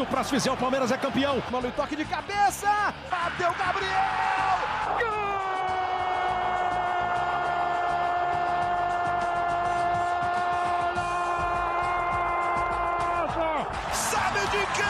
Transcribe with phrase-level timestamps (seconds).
[0.00, 1.42] Se o próximo fizer, o Palmeiras é campeão.
[1.50, 2.94] Mano, toque de cabeça.
[3.10, 3.90] Bateu Gabriel.
[4.98, 5.10] Gol!
[13.92, 14.88] Sabe de quem?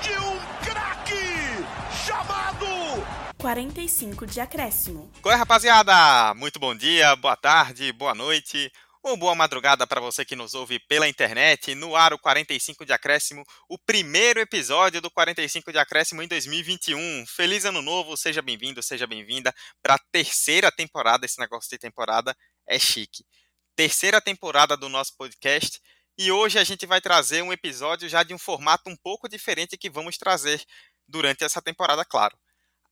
[0.00, 1.66] De um craque
[2.06, 3.02] chamado
[3.36, 5.10] 45 de acréscimo.
[5.24, 6.34] Oi, rapaziada!
[6.34, 8.70] Muito bom dia, boa tarde, boa noite.
[9.04, 12.92] Ou boa madrugada para você que nos ouve pela internet, no ar o 45 de
[12.92, 17.26] acréscimo, o primeiro episódio do 45 de acréscimo em 2021.
[17.26, 19.52] Feliz ano novo, seja bem-vindo, seja bem-vinda
[19.82, 21.26] para a terceira temporada.
[21.26, 22.32] Esse negócio de temporada
[22.64, 23.26] é chique.
[23.74, 25.80] Terceira temporada do nosso podcast
[26.16, 29.76] e hoje a gente vai trazer um episódio já de um formato um pouco diferente
[29.76, 30.64] que vamos trazer
[31.08, 32.38] durante essa temporada, claro.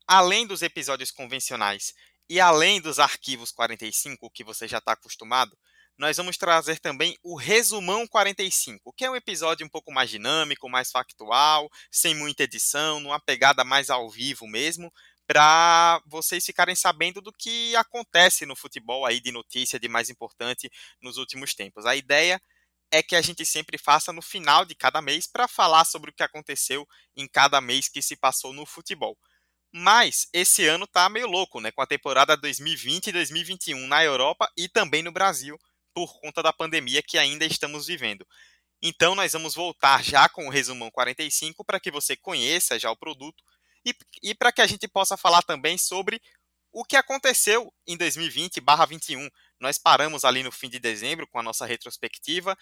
[0.09, 1.95] Além dos episódios convencionais
[2.29, 5.57] e além dos arquivos 45 que você já está acostumado,
[6.01, 10.67] nós vamos trazer também o Resumão 45, que é um episódio um pouco mais dinâmico,
[10.67, 14.91] mais factual, sem muita edição, numa pegada mais ao vivo mesmo,
[15.27, 20.71] para vocês ficarem sabendo do que acontece no futebol aí de notícia de mais importante
[21.03, 21.85] nos últimos tempos.
[21.85, 22.41] A ideia
[22.91, 26.15] é que a gente sempre faça no final de cada mês para falar sobre o
[26.15, 29.19] que aconteceu em cada mês que se passou no futebol.
[29.71, 31.71] Mas esse ano tá meio louco, né?
[31.71, 35.59] Com a temporada 2020 e 2021 na Europa e também no Brasil,
[35.95, 38.27] por conta da pandemia que ainda estamos vivendo.
[38.83, 42.97] Então, nós vamos voltar já com o resumão 45 para que você conheça já o
[42.97, 43.45] produto
[43.85, 46.21] e, e para que a gente possa falar também sobre
[46.73, 49.29] o que aconteceu em 2020/21.
[49.61, 52.57] Nós paramos ali no fim de dezembro com a nossa retrospectiva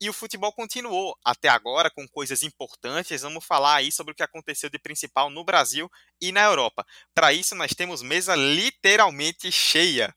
[0.00, 3.22] e o futebol continuou até agora com coisas importantes.
[3.22, 5.88] Vamos falar aí sobre o que aconteceu de principal no Brasil
[6.20, 6.84] e na Europa.
[7.14, 10.12] Para isso, nós temos mesa literalmente cheia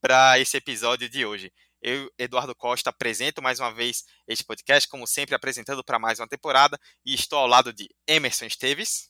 [0.00, 1.50] para esse episódio de hoje.
[1.82, 6.28] Eu, Eduardo Costa, apresento mais uma vez este podcast, como sempre, apresentando para mais uma
[6.28, 9.08] temporada, e estou ao lado de Emerson Esteves.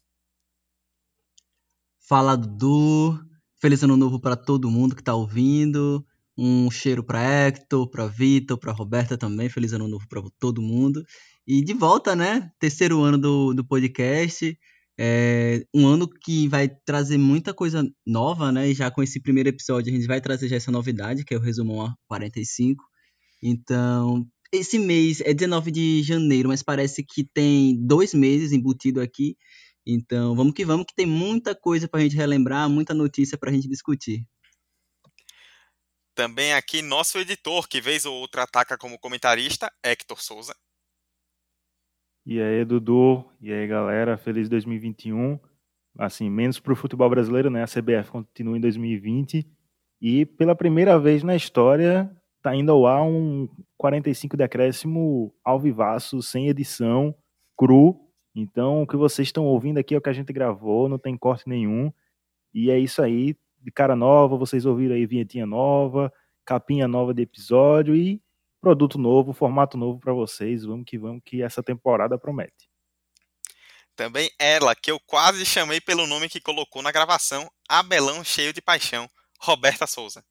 [1.99, 3.19] Fala, Dudu.
[3.61, 6.05] Feliz ano novo para todo mundo que está ouvindo.
[6.37, 9.51] Um cheiro para Hector, para Vitor, para Roberta também.
[9.51, 11.05] Feliz ano novo para todo mundo.
[11.47, 12.51] E de volta, né?
[12.59, 14.59] Terceiro ano do, do podcast.
[15.03, 18.69] É um ano que vai trazer muita coisa nova, né?
[18.69, 21.39] E já com esse primeiro episódio a gente vai trazer já essa novidade, que é
[21.39, 22.85] o Resumão 45.
[23.43, 29.39] Então, esse mês é 19 de janeiro, mas parece que tem dois meses embutido aqui.
[29.87, 33.49] Então, vamos que vamos, que tem muita coisa para a gente relembrar, muita notícia para
[33.49, 34.23] a gente discutir.
[36.15, 40.55] Também aqui nosso editor, que vez ou outra ataca como comentarista, Hector Souza.
[42.31, 45.37] E aí, Dudu, e aí, galera, feliz 2021.
[45.99, 47.65] Assim, menos para o futebol brasileiro, né?
[47.65, 49.45] A CBF continua em 2020
[50.01, 52.09] e pela primeira vez na história
[52.41, 57.13] tá indo ao ar um 45 decréscimo ao vivaço, sem edição,
[57.59, 57.99] cru.
[58.33, 61.17] Então, o que vocês estão ouvindo aqui é o que a gente gravou, não tem
[61.17, 61.93] corte nenhum.
[62.55, 66.13] E é isso aí, de cara nova, vocês ouviram aí vinhetinha nova,
[66.45, 68.23] capinha nova de episódio e
[68.61, 70.65] produto novo, formato novo para vocês.
[70.65, 72.69] Vamos que vamos, que essa temporada promete.
[73.97, 78.63] Também ela, que eu quase chamei pelo nome que colocou na gravação, Abelão cheio de
[78.63, 79.09] paixão,
[79.41, 80.25] Roberta Souza.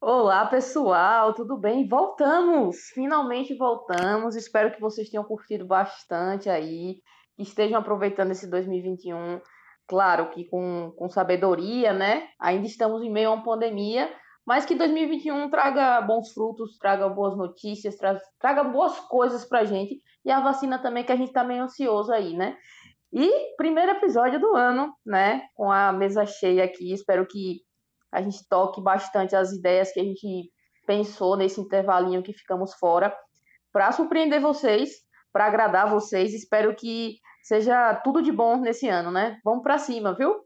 [0.00, 1.86] Olá, pessoal, tudo bem?
[1.86, 2.76] Voltamos!
[2.94, 4.34] Finalmente voltamos.
[4.34, 7.02] Espero que vocês tenham curtido bastante aí,
[7.36, 9.42] que estejam aproveitando esse 2021.
[9.86, 12.28] Claro que com, com sabedoria, né?
[12.40, 14.10] Ainda estamos em meio a uma pandemia,
[14.46, 20.00] mas que 2021 traga bons frutos, traga boas notícias, tra traga boas coisas pra gente.
[20.24, 22.56] E a vacina também, que a gente tá meio ansioso aí, né?
[23.12, 25.42] E primeiro episódio do ano, né?
[25.54, 26.92] Com a mesa cheia aqui.
[26.92, 27.60] Espero que
[28.12, 30.50] a gente toque bastante as ideias que a gente
[30.86, 33.16] pensou nesse intervalinho que ficamos fora,
[33.72, 34.90] para surpreender vocês,
[35.32, 36.34] para agradar vocês.
[36.34, 39.38] Espero que seja tudo de bom nesse ano, né?
[39.44, 40.44] Vamos para cima, viu?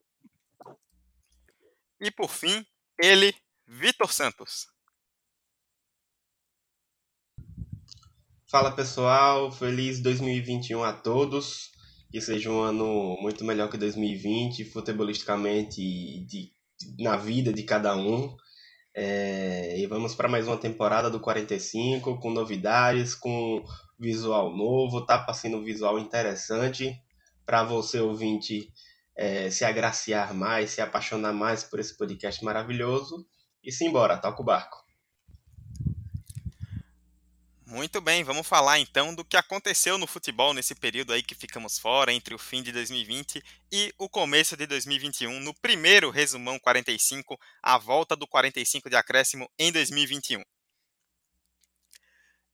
[2.01, 2.65] E por fim,
[3.01, 3.35] ele,
[3.67, 4.67] Vitor Santos.
[8.51, 11.73] Fala pessoal, feliz 2021 a todos.
[12.11, 16.53] Que seja um ano muito melhor que 2020, futebolisticamente e de
[16.99, 18.37] na vida de cada um.
[18.95, 23.65] É, e vamos para mais uma temporada do 45 com novidades, com
[23.99, 26.95] visual novo, tá passando um visual interessante
[27.47, 28.71] para você ouvinte
[29.17, 33.27] é, se agraciar mais, se apaixonar mais por esse podcast maravilhoso
[33.65, 34.85] e simbora, toca o barco.
[37.67, 41.77] Muito bem, vamos falar então do que aconteceu no futebol nesse período aí que ficamos
[41.77, 47.37] fora, entre o fim de 2020 e o começo de 2021, no primeiro resumão 45,
[47.61, 50.41] a volta do 45 de acréscimo em 2021.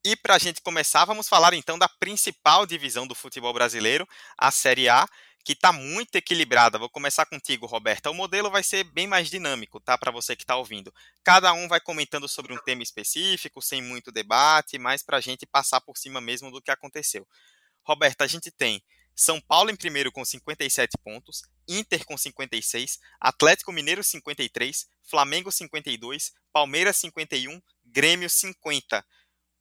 [0.03, 4.09] E para a gente começar, vamos falar então da principal divisão do futebol brasileiro,
[4.39, 5.07] a Série A,
[5.45, 6.79] que está muito equilibrada.
[6.79, 8.11] Vou começar contigo, Roberta.
[8.11, 9.97] O modelo vai ser bem mais dinâmico, tá?
[9.97, 10.93] Para você que está ouvindo.
[11.23, 15.47] Cada um vai comentando sobre um tema específico, sem muito debate, mas para a gente
[15.47, 17.27] passar por cima mesmo do que aconteceu.
[17.83, 18.83] Roberta, a gente tem
[19.15, 26.33] São Paulo em primeiro com 57 pontos, Inter com 56, Atlético Mineiro 53, Flamengo 52,
[26.53, 29.05] Palmeiras 51, Grêmio 50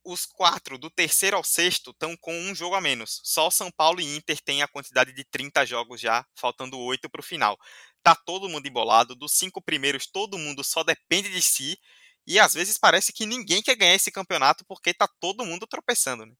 [0.03, 3.21] os quatro do terceiro ao sexto estão com um jogo a menos.
[3.23, 7.21] Só São Paulo e Inter têm a quantidade de 30 jogos já, faltando oito para
[7.21, 7.57] o final.
[8.01, 9.15] Tá todo mundo embolado.
[9.15, 11.77] Dos cinco primeiros, todo mundo só depende de si.
[12.25, 16.25] E às vezes parece que ninguém quer ganhar esse campeonato porque tá todo mundo tropeçando,
[16.25, 16.33] né?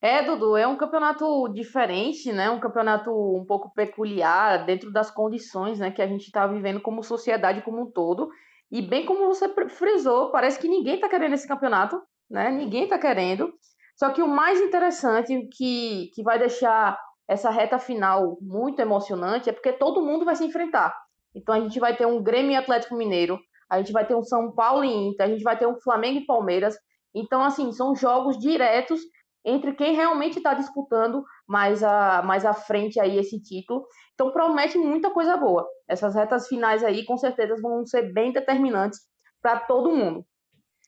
[0.00, 2.50] É, Dudu, é um campeonato diferente, né?
[2.50, 7.02] Um campeonato um pouco peculiar dentro das condições, né, que a gente está vivendo como
[7.02, 8.28] sociedade como um todo.
[8.74, 12.50] E bem como você frisou, parece que ninguém está querendo esse campeonato, né?
[12.50, 13.54] Ninguém está querendo.
[13.96, 16.98] Só que o mais interessante, que, que vai deixar
[17.28, 20.92] essa reta final muito emocionante, é porque todo mundo vai se enfrentar.
[21.36, 23.38] Então a gente vai ter um Grêmio e Atlético Mineiro,
[23.70, 26.18] a gente vai ter um São Paulo e Inter, a gente vai ter um Flamengo
[26.18, 26.76] e Palmeiras.
[27.14, 29.00] Então, assim, são jogos diretos
[29.44, 33.86] entre quem realmente está disputando mais, a, mais à frente aí esse título.
[34.14, 35.66] Então promete muita coisa boa.
[35.88, 39.00] Essas retas finais aí com certeza vão ser bem determinantes
[39.42, 40.24] para todo mundo.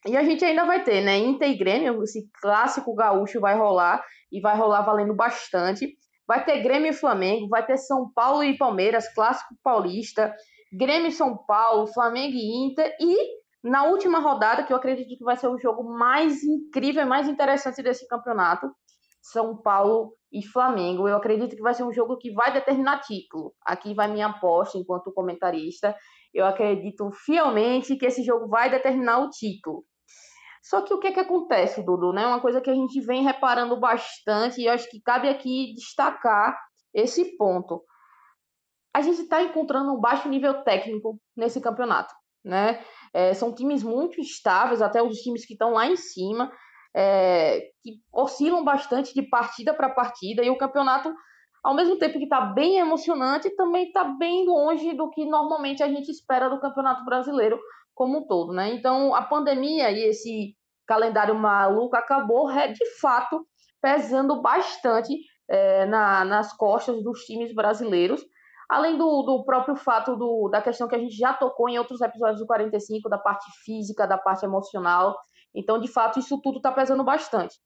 [0.06, 1.18] E a gente ainda vai ter, né?
[1.18, 5.96] Inter e Grêmio, esse clássico gaúcho vai rolar e vai rolar valendo bastante.
[6.26, 10.34] Vai ter Grêmio e Flamengo, vai ter São Paulo e Palmeiras, clássico paulista,
[10.72, 15.24] Grêmio e São Paulo, Flamengo e Inter e na última rodada, que eu acredito que
[15.24, 18.70] vai ser o jogo mais incrível e mais interessante desse campeonato,
[19.32, 21.08] São Paulo e Flamengo.
[21.08, 23.52] Eu acredito que vai ser um jogo que vai determinar título.
[23.64, 25.96] Aqui vai minha aposta enquanto comentarista.
[26.32, 29.84] Eu acredito fielmente que esse jogo vai determinar o título.
[30.62, 32.12] Só que o que, é que acontece, Dudu?
[32.12, 32.26] Né?
[32.26, 36.56] Uma coisa que a gente vem reparando bastante, e acho que cabe aqui destacar
[36.94, 37.84] esse ponto.
[38.94, 42.12] A gente está encontrando um baixo nível técnico nesse campeonato.
[42.44, 42.80] Né?
[43.12, 46.50] É, são times muito estáveis, até os times que estão lá em cima,
[46.96, 51.14] é, que oscilam bastante de partida para partida, e o campeonato,
[51.62, 55.88] ao mesmo tempo que está bem emocionante, também está bem longe do que normalmente a
[55.88, 57.60] gente espera do campeonato brasileiro
[57.94, 58.52] como um todo.
[58.52, 58.72] Né?
[58.72, 60.56] Então, a pandemia e esse
[60.86, 63.46] calendário maluco acabou, de fato,
[63.82, 65.18] pesando bastante
[65.50, 68.24] é, na, nas costas dos times brasileiros,
[68.68, 72.00] Além do, do próprio fato do, da questão que a gente já tocou em outros
[72.00, 75.16] episódios do 45, da parte física, da parte emocional.
[75.56, 77.56] Então, de fato, isso tudo está pesando bastante.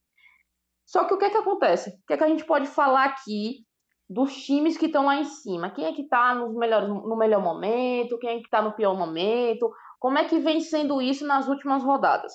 [0.86, 1.90] Só que o que é que acontece?
[1.90, 3.64] O que é que a gente pode falar aqui
[4.08, 5.70] dos times que estão lá em cima?
[5.70, 8.18] Quem é que está no melhor momento?
[8.18, 9.70] Quem é que está no pior momento?
[9.98, 12.32] Como é que vem sendo isso nas últimas rodadas?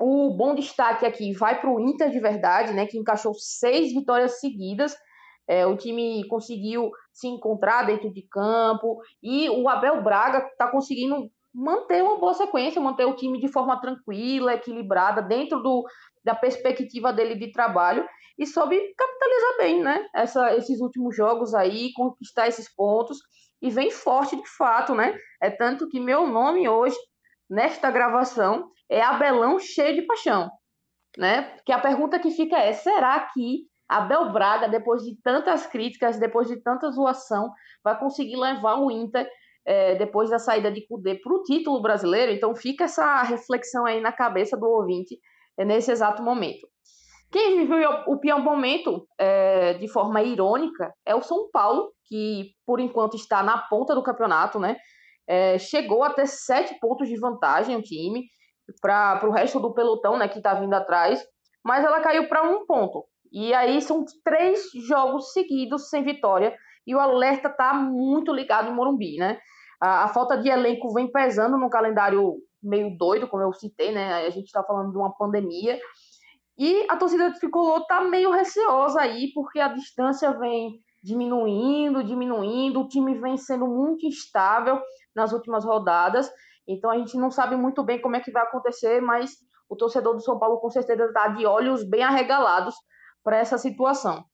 [0.00, 2.86] O bom destaque aqui vai para o Inter de verdade, né?
[2.86, 4.94] Que encaixou seis vitórias seguidas
[5.46, 11.30] é, o time conseguiu se encontrar dentro de campo e o Abel Braga está conseguindo
[11.54, 15.84] manter uma boa sequência, manter o time de forma tranquila, equilibrada, dentro do,
[16.24, 18.04] da perspectiva dele de trabalho
[18.36, 20.06] e soube capitalizar bem, né?
[20.14, 23.18] Essa, esses últimos jogos aí, conquistar esses pontos
[23.62, 25.16] e vem forte de fato, né?
[25.40, 26.96] É tanto que meu nome hoje,
[27.48, 30.50] nesta gravação, é Abelão cheio de paixão,
[31.16, 31.56] né?
[31.64, 36.48] Que a pergunta que fica é: será que Abel Braga, depois de tantas críticas, depois
[36.48, 39.28] de tanta zoação, vai conseguir levar o Inter,
[39.66, 42.32] é, depois da saída de Cudê, para o título brasileiro.
[42.32, 45.18] Então fica essa reflexão aí na cabeça do ouvinte
[45.58, 46.68] é, nesse exato momento.
[47.30, 52.78] Quem viveu o pior momento, é, de forma irônica, é o São Paulo, que por
[52.78, 54.76] enquanto está na ponta do campeonato, né?
[55.26, 58.24] É, chegou a ter sete pontos de vantagem o time
[58.80, 61.22] para o resto do pelotão, né, que está vindo atrás,
[61.64, 63.04] mas ela caiu para um ponto.
[63.32, 66.54] E aí são três jogos seguidos sem vitória
[66.86, 69.40] e o alerta está muito ligado em Morumbi, né?
[69.80, 74.26] A, a, falta de elenco vem pesando no calendário meio doido, como eu citei, né?
[74.26, 75.78] A gente está falando de uma pandemia.
[76.56, 82.80] E a torcida do Tricolor está meio receosa aí, porque a distância vem diminuindo, diminuindo,
[82.80, 84.80] o time vem sendo muito instável
[85.14, 86.30] nas últimas rodadas.
[86.66, 89.32] Então a gente não sabe muito bem como é que vai acontecer, mas
[89.68, 92.74] o torcedor do São Paulo com certeza está de olhos bem arregalados
[93.22, 94.24] para essa situação.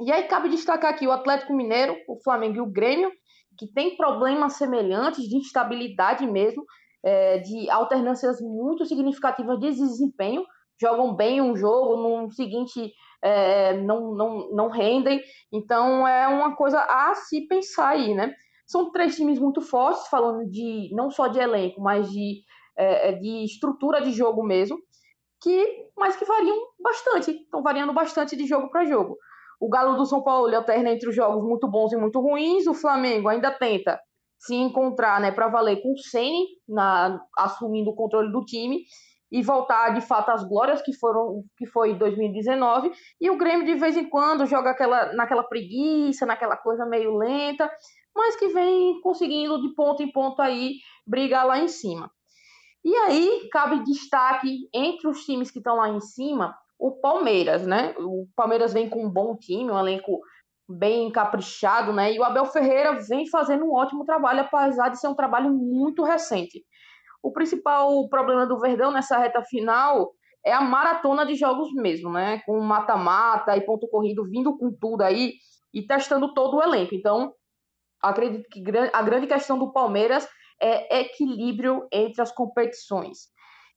[0.00, 3.10] E aí cabe destacar aqui o Atlético Mineiro, o Flamengo e o Grêmio,
[3.58, 6.64] que tem problemas semelhantes de instabilidade mesmo,
[7.04, 10.44] é, de alternâncias muito significativas de desempenho,
[10.80, 15.20] jogam bem um jogo, no seguinte é, não, não, não rendem,
[15.52, 18.32] então é uma coisa a se pensar aí, né?
[18.66, 22.42] São três times muito fortes, falando de não só de elenco, mas de,
[22.76, 24.78] é, de estrutura de jogo mesmo,
[25.40, 29.16] que mas que variam bastante, estão variando bastante de jogo para jogo.
[29.60, 32.66] O Galo do São Paulo alterna entre os jogos muito bons e muito ruins.
[32.66, 33.98] O Flamengo ainda tenta
[34.38, 38.84] se encontrar, né, para valer com o Ceni na assumindo o controle do time
[39.30, 43.74] e voltar de fato às glórias que foram que foi 2019 e o Grêmio de
[43.74, 47.70] vez em quando joga aquela naquela preguiça, naquela coisa meio lenta,
[48.14, 52.10] mas que vem conseguindo de ponto em ponto aí brigar lá em cima.
[52.84, 57.94] E aí cabe destaque entre os times que estão lá em cima, o Palmeiras, né?
[57.98, 60.20] O Palmeiras vem com um bom time, um elenco
[60.68, 62.12] bem caprichado, né?
[62.12, 66.04] E o Abel Ferreira vem fazendo um ótimo trabalho, apesar de ser um trabalho muito
[66.04, 66.64] recente.
[67.22, 70.12] O principal problema do Verdão nessa reta final
[70.44, 72.40] é a maratona de jogos mesmo, né?
[72.46, 75.32] Com mata-mata e ponto corrido vindo com tudo aí
[75.74, 76.94] e testando todo o elenco.
[76.94, 77.32] Então,
[78.00, 80.28] acredito que a grande questão do Palmeiras
[80.60, 83.28] é equilíbrio entre as competições.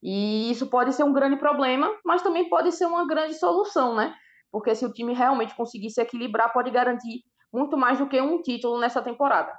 [0.02, 4.16] E isso pode ser um grande problema, mas também pode ser uma grande solução, né?
[4.52, 8.42] Porque se o time realmente conseguir se equilibrar, pode garantir muito mais do que um
[8.42, 9.54] título nessa temporada.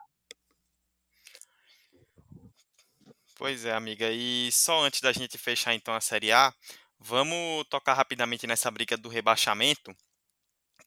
[3.37, 4.11] Pois é, amiga.
[4.11, 6.53] E só antes da gente fechar então a Série A,
[6.99, 9.95] vamos tocar rapidamente nessa briga do rebaixamento,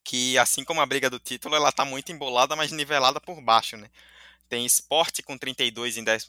[0.04, 3.76] que assim como a briga do título, ela tá muito embolada, mas nivelada por baixo,
[3.76, 3.90] né?
[4.48, 6.26] Tem Esporte com 32 em 14,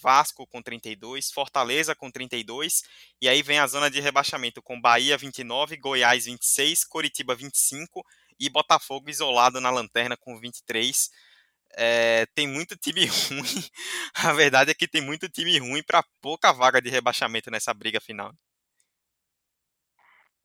[0.00, 2.82] Vasco com 32, Fortaleza com 32,
[3.20, 8.04] e aí vem a zona de rebaixamento com Bahia 29, Goiás 26, Coritiba 25
[8.38, 11.10] e Botafogo isolado na lanterna com 23
[11.76, 13.64] é, tem muito time ruim.
[14.14, 18.00] A verdade é que tem muito time ruim para pouca vaga de rebaixamento nessa briga
[18.00, 18.34] final.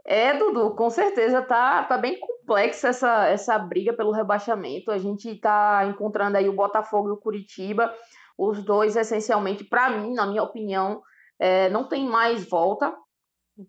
[0.05, 4.91] É, Dudu, com certeza tá, tá bem complexa essa, essa briga pelo rebaixamento.
[4.91, 7.93] A gente tá encontrando aí o Botafogo e o Curitiba,
[8.37, 11.01] os dois essencialmente, para mim, na minha opinião,
[11.39, 12.93] é, não tem mais volta.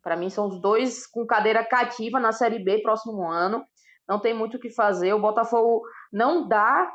[0.02, 3.62] Para mim, são os dois com cadeira cativa na Série B próximo ano.
[4.08, 5.12] Não tem muito o que fazer.
[5.12, 6.90] O Botafogo não dá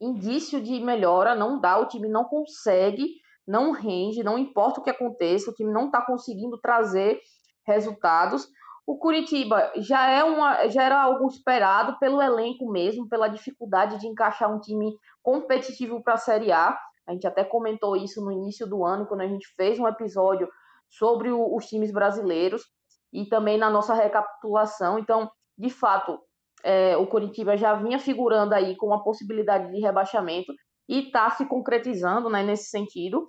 [0.00, 3.06] indício de melhora, não dá, o time não consegue,
[3.46, 7.20] não rende, não importa o que aconteça, o time não está conseguindo trazer
[7.66, 8.48] resultados.
[8.90, 14.08] O Curitiba já é uma, já era algo esperado pelo elenco mesmo, pela dificuldade de
[14.08, 14.92] encaixar um time
[15.22, 16.76] competitivo para a Série A.
[17.06, 20.48] A gente até comentou isso no início do ano, quando a gente fez um episódio
[20.88, 22.64] sobre o, os times brasileiros
[23.12, 24.98] e também na nossa recapitulação.
[24.98, 26.18] Então, de fato,
[26.64, 30.52] é, o Curitiba já vinha figurando aí com uma possibilidade de rebaixamento
[30.88, 33.24] e está se concretizando né, nesse sentido.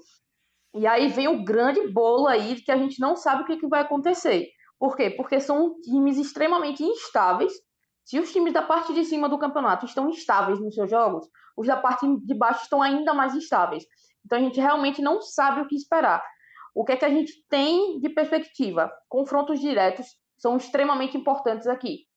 [0.74, 3.68] E aí vem o grande bolo aí que a gente não sabe o que, que
[3.68, 4.48] vai acontecer.
[4.82, 5.12] Por quê?
[5.12, 7.54] Porque são times extremamente instáveis.
[8.04, 11.68] Se os times da parte de cima do campeonato estão instáveis nos seus jogos, os
[11.68, 13.86] da parte de baixo estão ainda mais instáveis.
[14.26, 16.24] Então a gente realmente não sabe o que esperar.
[16.74, 18.92] O que é que a gente tem de perspectiva?
[19.08, 22.08] Confrontos diretos são extremamente importantes aqui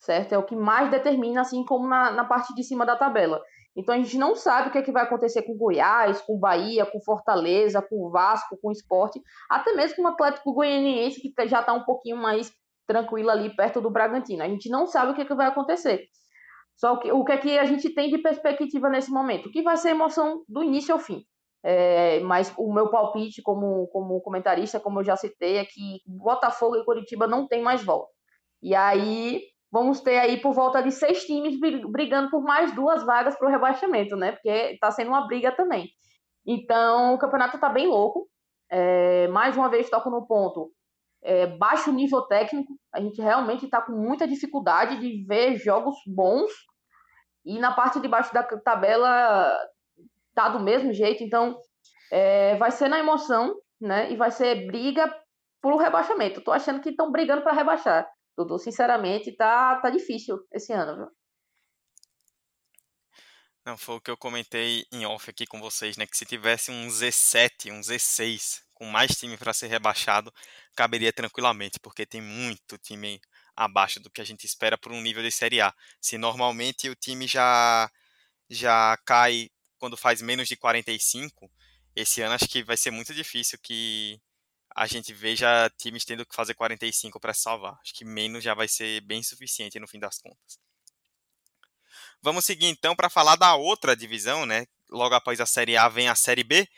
[0.00, 0.32] certo?
[0.32, 3.40] É o que mais determina, assim como na, na parte de cima da tabela.
[3.76, 6.84] Então a gente não sabe o que, é que vai acontecer com Goiás, com Bahia,
[6.84, 11.72] com Fortaleza, com Vasco, com Esporte, até mesmo com o Atlético Goianiense, que já está
[11.72, 12.52] um pouquinho mais
[12.86, 14.42] tranquilo ali perto do Bragantino.
[14.42, 16.08] A gente não sabe o que, é que vai acontecer.
[16.76, 19.50] Só que, o que é que a gente tem de perspectiva nesse momento?
[19.50, 21.22] Que vai ser emoção do início ao fim.
[21.62, 26.76] É, mas o meu palpite como, como comentarista, como eu já citei, é que Botafogo
[26.76, 28.10] e Curitiba não tem mais volta.
[28.62, 33.36] E aí vamos ter aí por volta de seis times brigando por mais duas vagas
[33.36, 34.32] para o rebaixamento, né?
[34.32, 35.88] Porque está sendo uma briga também.
[36.46, 38.28] Então, o campeonato está bem louco.
[38.70, 40.72] É, mais uma vez, toco no ponto.
[41.22, 42.72] É, baixo nível técnico.
[42.92, 46.50] A gente realmente está com muita dificuldade de ver jogos bons.
[47.44, 49.56] E na parte de baixo da tabela
[50.34, 51.22] tá do mesmo jeito.
[51.22, 51.56] Então,
[52.10, 54.10] é, vai ser na emoção, né?
[54.10, 55.14] E vai ser briga
[55.62, 56.40] por rebaixamento.
[56.40, 58.08] Tô achando que estão brigando para rebaixar.
[58.36, 61.20] Dudu, sinceramente, tá, tá difícil esse ano, viu?
[63.64, 66.06] Não, foi o que eu comentei em off aqui com vocês, né?
[66.06, 70.32] Que se tivesse um Z7, um Z6, com mais time para ser rebaixado,
[70.74, 73.20] caberia tranquilamente, porque tem muito time
[73.54, 75.74] abaixo do que a gente espera por um nível de Série A.
[76.00, 77.90] Se normalmente o time já,
[78.48, 81.50] já cai quando faz menos de 45,
[81.94, 84.20] esse ano acho que vai ser muito difícil que
[84.74, 87.78] a gente veja times tendo que fazer 45 para salvar.
[87.82, 90.58] Acho que menos já vai ser bem suficiente no fim das contas.
[92.22, 94.66] Vamos seguir então para falar da outra divisão, né?
[94.90, 96.68] Logo após a Série A vem a Série B.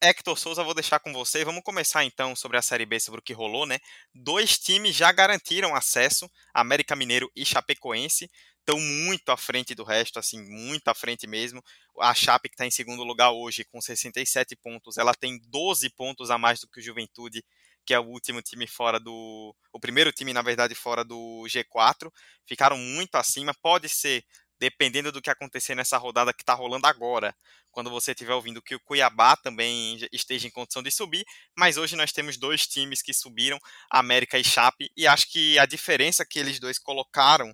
[0.00, 1.44] Hector Souza, vou deixar com você.
[1.44, 3.78] Vamos começar então sobre a Série B, sobre o que rolou, né?
[4.12, 8.28] Dois times já garantiram acesso, América Mineiro e Chapecoense
[8.62, 11.62] estão muito à frente do resto, assim, muito à frente mesmo.
[12.00, 16.30] A Chape, que está em segundo lugar hoje, com 67 pontos, ela tem 12 pontos
[16.30, 17.44] a mais do que o Juventude,
[17.84, 19.54] que é o último time fora do.
[19.72, 22.10] O primeiro time, na verdade, fora do G4.
[22.46, 23.52] Ficaram muito acima.
[23.60, 24.24] Pode ser,
[24.58, 27.34] dependendo do que acontecer nessa rodada que está rolando agora,
[27.72, 31.24] quando você estiver ouvindo que o Cuiabá também esteja em condição de subir.
[31.56, 33.58] Mas hoje nós temos dois times que subiram,
[33.90, 37.52] América e Chape, e acho que a diferença que eles dois colocaram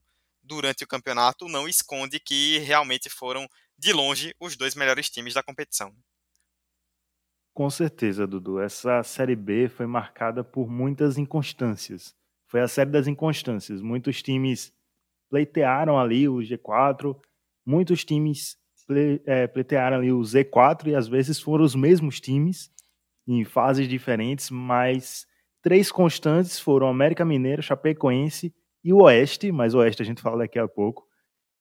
[0.49, 3.47] durante o campeonato não esconde que realmente foram,
[3.79, 5.95] de longe, os dois melhores times da competição.
[7.55, 8.61] Com certeza, Dudu.
[8.61, 12.15] Essa Série B foi marcada por muitas inconstâncias.
[12.47, 13.83] Foi a série das inconstâncias.
[13.83, 14.73] Muitos times
[15.29, 17.15] pleitearam ali o G4,
[17.67, 22.71] muitos times ple, é, pleitearam ali o Z4 e às vezes foram os mesmos times
[23.27, 25.27] em fases diferentes, mas
[25.61, 28.55] três constantes foram América Mineiro, Chapecoense
[28.89, 31.07] e o Oeste, mas o Oeste a gente fala daqui a pouco.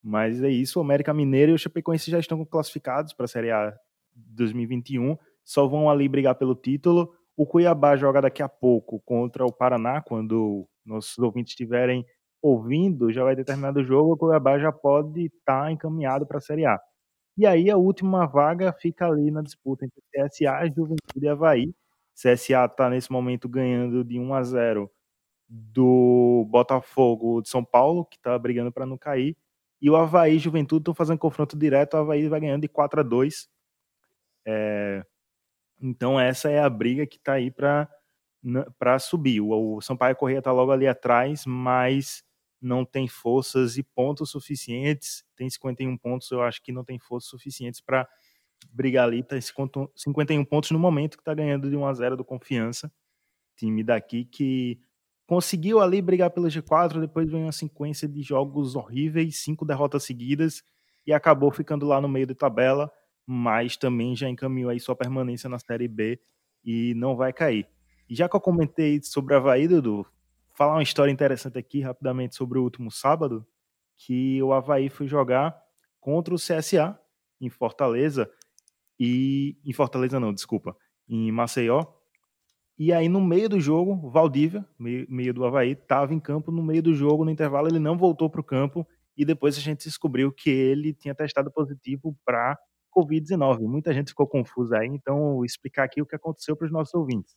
[0.02, 3.50] Mas é isso, o América Mineiro e o Chapecoense já estão classificados para a Série
[3.50, 3.76] A
[4.14, 7.12] 2021, só vão ali brigar pelo título.
[7.36, 12.02] O Cuiabá joga daqui a pouco contra o Paraná, quando nossos ouvintes estiverem
[12.40, 16.38] ouvindo, já vai ter terminado o jogo, o Cuiabá já pode estar tá encaminhado para
[16.38, 16.80] a Série A.
[17.36, 21.74] E aí a última vaga fica ali na disputa entre CSA, Juventude e Havaí.
[22.14, 24.90] CSA está nesse momento ganhando de 1 a 0
[25.48, 29.36] do Botafogo de São Paulo, que está brigando para não cair.
[29.80, 31.94] E o Havaí e Juventude estão fazendo confronto direto.
[31.94, 33.48] O Havaí vai ganhando de 4 a 2
[34.46, 35.04] é...
[35.80, 39.40] Então, essa é a briga que está aí para subir.
[39.40, 42.24] O, Sampaio Correia está logo ali atrás, mas
[42.60, 45.24] não tem forças e pontos suficientes.
[45.36, 48.08] Tem 51 pontos, eu acho que não tem forças suficientes para
[48.72, 49.22] brigar ali.
[49.22, 52.90] Tá 51 pontos no momento que está ganhando de 1 a 0 do Confiança.
[53.56, 54.80] Time daqui que
[55.28, 60.64] conseguiu ali brigar pelo G4, depois veio uma sequência de jogos horríveis, cinco derrotas seguidas
[61.06, 62.90] e acabou ficando lá no meio da tabela,
[63.26, 66.18] mas também já encaminhou aí sua permanência na Série B
[66.64, 67.68] e não vai cair.
[68.08, 70.06] E já que eu comentei sobre a Havaí, Dudu,
[70.54, 73.46] falar uma história interessante aqui rapidamente sobre o último sábado,
[73.98, 75.54] que o Havaí foi jogar
[76.00, 76.98] contra o CSA
[77.38, 78.30] em Fortaleza
[78.98, 80.74] e em Fortaleza não, desculpa,
[81.06, 81.84] em Maceió,
[82.78, 86.62] e aí, no meio do jogo, Valdívia, meio, meio do Havaí, estava em campo no
[86.62, 88.86] meio do jogo, no intervalo, ele não voltou para o campo
[89.16, 92.56] e depois a gente descobriu que ele tinha testado positivo para
[92.96, 93.62] Covid-19.
[93.62, 96.94] Muita gente ficou confusa aí, então vou explicar aqui o que aconteceu para os nossos
[96.94, 97.34] ouvintes.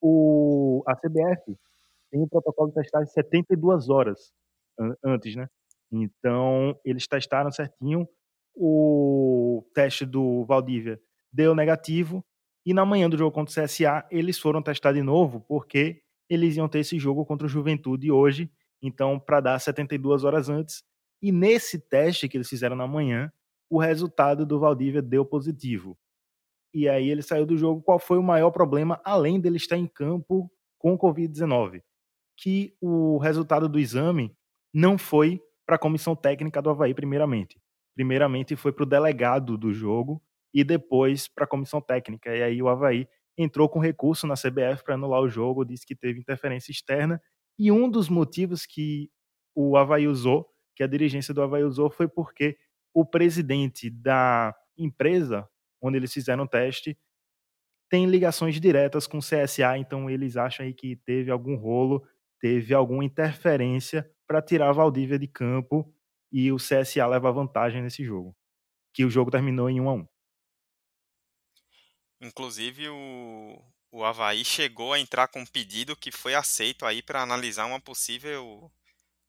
[0.00, 1.54] O, a CBF
[2.10, 4.32] tem o protocolo de testagem 72 horas
[5.04, 5.46] antes, né?
[5.92, 8.08] Então, eles testaram certinho.
[8.54, 10.98] O teste do Valdívia
[11.30, 12.24] deu negativo
[12.64, 16.56] e na manhã do jogo contra o CSA, eles foram testar de novo, porque eles
[16.56, 18.50] iam ter esse jogo contra o Juventude hoje,
[18.82, 20.82] então para dar 72 horas antes.
[21.22, 23.32] E nesse teste que eles fizeram na manhã,
[23.70, 25.98] o resultado do Valdívia deu positivo.
[26.72, 27.82] E aí ele saiu do jogo.
[27.82, 31.82] Qual foi o maior problema, além dele estar em campo com Covid-19?
[32.36, 34.36] Que o resultado do exame
[34.72, 37.60] não foi para a comissão técnica do Havaí, primeiramente.
[37.94, 40.22] Primeiramente foi para o delegado do jogo,
[40.58, 42.34] e depois para a comissão técnica.
[42.34, 45.94] E aí o Havaí entrou com recurso na CBF para anular o jogo, disse que
[45.94, 47.22] teve interferência externa.
[47.56, 49.08] E um dos motivos que
[49.54, 52.58] o Havaí usou, que a dirigência do Havaí usou, foi porque
[52.92, 55.48] o presidente da empresa
[55.80, 56.98] onde eles fizeram o teste
[57.88, 62.04] tem ligações diretas com o CSA, então eles acham aí que teve algum rolo,
[62.40, 65.88] teve alguma interferência para tirar a Valdívia de campo
[66.32, 68.36] e o CSA leva vantagem nesse jogo.
[68.92, 70.17] Que o jogo terminou em 1 a 1.
[72.20, 77.22] Inclusive, o, o Havaí chegou a entrar com um pedido que foi aceito aí para
[77.22, 78.70] analisar uma possível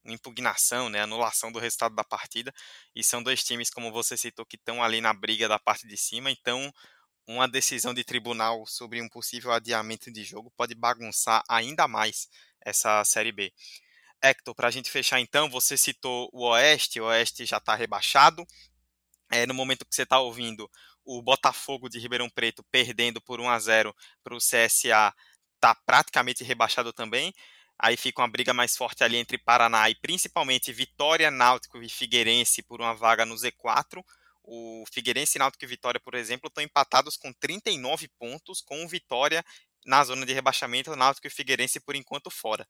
[0.05, 2.53] impugnação, né, anulação do resultado da partida.
[2.95, 5.97] E são dois times, como você citou, que estão ali na briga da parte de
[5.97, 6.31] cima.
[6.31, 6.73] Então,
[7.27, 12.27] uma decisão de tribunal sobre um possível adiamento de jogo pode bagunçar ainda mais
[12.61, 13.53] essa Série B.
[14.21, 18.45] Hector, para a gente fechar então, você citou o Oeste, o Oeste já está rebaixado.
[19.31, 20.69] É, no momento que você está ouvindo,
[21.09, 25.11] o Botafogo de Ribeirão Preto perdendo por 1 a 0 para o CSA
[25.55, 27.33] está praticamente rebaixado também.
[27.79, 32.61] Aí fica uma briga mais forte ali entre Paraná e principalmente Vitória, Náutico e Figueirense
[32.61, 34.03] por uma vaga no Z4.
[34.43, 39.43] O Figueirense, Náutico e Vitória, por exemplo, estão empatados com 39 pontos, com Vitória
[39.85, 42.67] na zona de rebaixamento, Náutico e Figueirense por enquanto fora.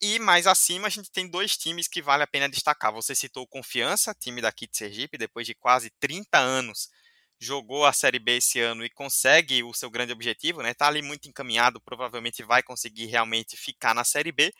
[0.00, 2.92] E mais acima a gente tem dois times que vale a pena destacar.
[2.92, 6.88] Você citou Confiança, time daqui de Sergipe, depois de quase 30 anos
[7.38, 10.74] jogou a Série B esse ano e consegue o seu grande objetivo, né?
[10.74, 14.52] Tá ali muito encaminhado, provavelmente vai conseguir realmente ficar na Série B.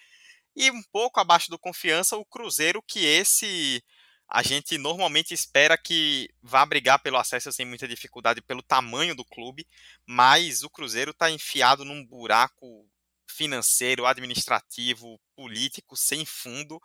[0.57, 3.83] E um pouco abaixo do confiança, o Cruzeiro, que esse
[4.29, 9.25] a gente normalmente espera que vá brigar pelo acesso sem muita dificuldade pelo tamanho do
[9.25, 9.67] clube,
[10.07, 12.87] mas o Cruzeiro está enfiado num buraco
[13.31, 16.81] financeiro, administrativo, político sem fundo.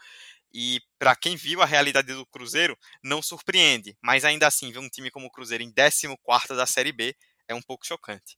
[0.54, 3.98] E para quem viu a realidade do Cruzeiro, não surpreende.
[4.02, 7.16] Mas ainda assim, ver um time como o Cruzeiro em 14 da Série B
[7.48, 8.38] é um pouco chocante.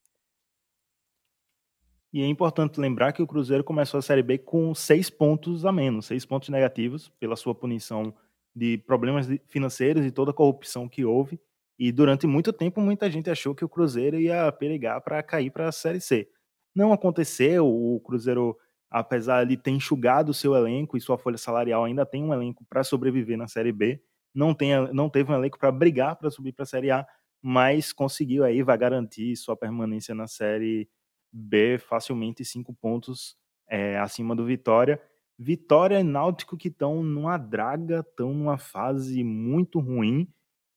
[2.13, 5.71] E é importante lembrar que o Cruzeiro começou a Série B com seis pontos a
[5.71, 8.15] menos, seis pontos negativos, pela sua punição
[8.55, 11.37] de problemas financeiros e toda a corrupção que houve.
[11.77, 15.67] E durante muito tempo, muita gente achou que o Cruzeiro ia perigar para cair para
[15.67, 16.29] a Série C.
[16.73, 18.57] Não aconteceu, o Cruzeiro,
[18.95, 22.63] apesar de ter enxugado o seu elenco e sua folha salarial, ainda tem um elenco
[22.69, 24.01] para sobreviver na Série B.
[24.33, 27.05] Não, tem, não teve um elenco para brigar para subir para a Série A,
[27.41, 30.89] mas conseguiu aí, vai garantir sua permanência na Série
[31.29, 33.35] B facilmente cinco pontos
[33.67, 35.01] é, acima do Vitória.
[35.37, 40.25] Vitória e Náutico que estão numa draga, estão numa fase muito ruim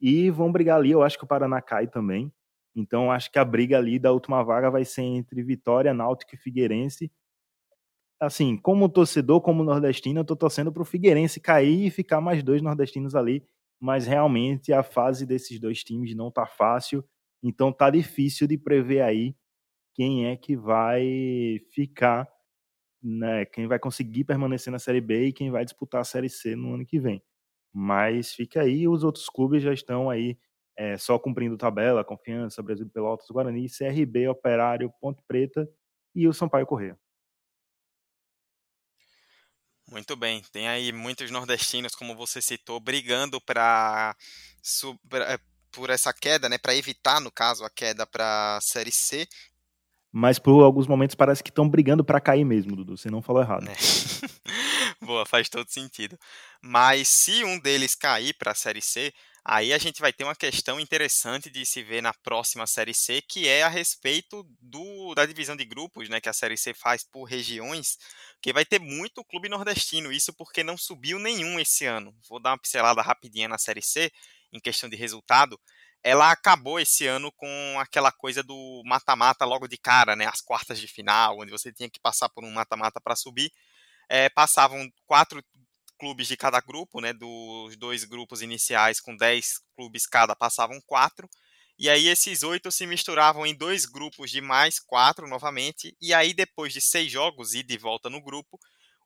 [0.01, 0.91] e vão brigar ali.
[0.91, 2.33] Eu acho que o Paraná cai também.
[2.75, 6.39] Então acho que a briga ali da última vaga vai ser entre Vitória, Náutico e
[6.39, 7.13] Figueirense.
[8.21, 12.61] Assim, como torcedor, como nordestino, eu tô torcendo pro Figueirense cair e ficar mais dois
[12.61, 13.47] nordestinos ali,
[13.81, 17.05] mas realmente a fase desses dois times não tá fácil,
[17.43, 19.37] então tá difícil de prever aí
[19.95, 22.29] quem é que vai ficar,
[23.03, 26.57] né, quem vai conseguir permanecer na Série B e quem vai disputar a Série C
[26.57, 27.23] no ano que vem.
[27.75, 30.39] Mas fica aí, os outros clubes já estão aí
[30.77, 35.69] é, só cumprindo tabela, Confiança, Brasil Pelotas, Guarani, CRB, Operário, Ponte Preta
[36.15, 36.99] e o Sampaio Correia.
[39.91, 44.15] Muito bem, tem aí muitos nordestinos, como você citou, brigando para
[45.27, 45.39] é,
[45.73, 49.27] por essa queda, né, para evitar, no caso, a queda para a Série C
[50.11, 52.97] mas por alguns momentos parece que estão brigando para cair mesmo, Dudu.
[52.97, 53.69] Você não falou errado.
[53.69, 53.77] É.
[55.05, 56.19] Boa, faz todo sentido.
[56.63, 59.13] Mas se um deles cair para a Série C,
[59.49, 63.23] aí a gente vai ter uma questão interessante de se ver na próxima Série C,
[63.23, 67.03] que é a respeito do, da divisão de grupos, né, que a Série C faz
[67.03, 67.97] por regiões,
[68.43, 72.15] que vai ter muito clube nordestino, isso porque não subiu nenhum esse ano.
[72.29, 74.13] Vou dar uma pincelada rapidinha na Série C,
[74.53, 75.59] em questão de resultado
[76.03, 77.49] ela acabou esse ano com
[77.81, 80.27] aquela coisa do mata-mata logo de cara, né?
[80.27, 83.53] As quartas de final, onde você tinha que passar por um mata-mata para subir.
[84.09, 85.43] É, passavam quatro
[85.99, 87.13] clubes de cada grupo, né?
[87.13, 91.29] Dos dois grupos iniciais com dez clubes cada, passavam quatro.
[91.79, 95.97] E aí esses oito se misturavam em dois grupos de mais quatro novamente.
[96.01, 98.59] E aí depois de seis jogos e de volta no grupo,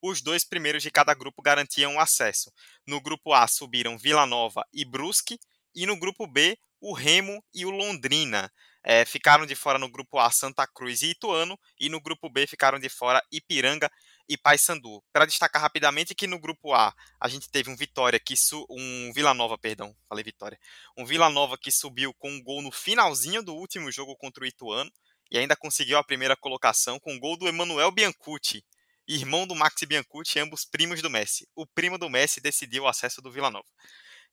[0.02, 2.50] os dois primeiros de cada grupo garantiam o acesso.
[2.86, 5.38] No grupo A subiram Vila Nova e Brusque.
[5.74, 8.52] E no grupo B, o Remo e o Londrina.
[8.84, 12.48] É, ficaram de fora no grupo A Santa Cruz e Ituano, e no grupo B
[12.48, 13.88] ficaram de fora Ipiranga
[14.32, 15.02] e Paysandu.
[15.12, 19.12] Para destacar rapidamente que no grupo A a gente teve um Vitória que su um
[19.12, 20.58] Vila Nova, perdão, falei Vitória.
[20.96, 24.46] Um Vila Nova que subiu com um gol no finalzinho do último jogo contra o
[24.46, 24.90] Ituano
[25.30, 28.64] e ainda conseguiu a primeira colocação com um gol do Emanuel Biancucci,
[29.06, 31.46] irmão do Maxi Biancucci, ambos primos do Messi.
[31.54, 33.68] O primo do Messi decidiu o acesso do Vila Nova.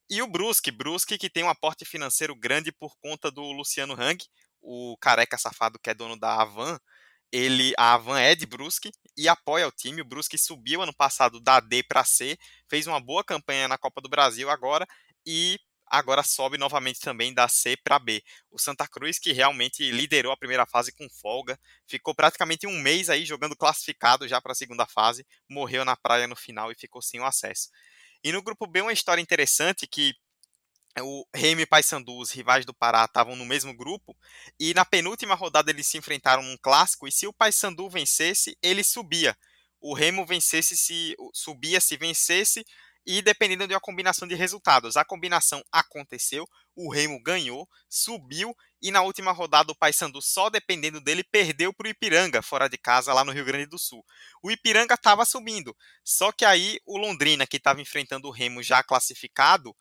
[0.08, 4.18] E o Brusque, Brusque que tem um aporte financeiro grande por conta do Luciano Hang,
[4.60, 6.78] o careca safado que é dono da Avan.
[7.32, 10.02] Ele, a Avan é de Brusque e apoia o time.
[10.02, 12.36] O Brusque subiu ano passado da D para C,
[12.68, 14.86] fez uma boa campanha na Copa do Brasil agora
[15.24, 18.22] e agora sobe novamente também da C para B.
[18.50, 23.10] O Santa Cruz, que realmente liderou a primeira fase com folga, ficou praticamente um mês
[23.10, 27.02] aí jogando classificado já para a segunda fase, morreu na praia no final e ficou
[27.02, 27.68] sem o acesso.
[28.22, 30.14] E no grupo B, uma história interessante que
[30.98, 34.16] o Remy e Paysandu, os rivais do Pará, estavam no mesmo grupo
[34.58, 38.82] e na penúltima rodada eles se enfrentaram num clássico e se o Paysandu vencesse, ele
[38.82, 39.36] subia.
[39.80, 42.64] O Remo vencesse se subia se vencesse
[43.06, 44.96] e dependendo de uma combinação de resultados.
[44.96, 51.00] A combinação aconteceu, o Remo ganhou, subiu e na última rodada o Paysandu, só dependendo
[51.00, 54.04] dele, perdeu para o Ipiranga, fora de casa, lá no Rio Grande do Sul.
[54.42, 58.82] O Ipiranga estava subindo, só que aí o Londrina, que estava enfrentando o Remo já
[58.82, 59.74] classificado,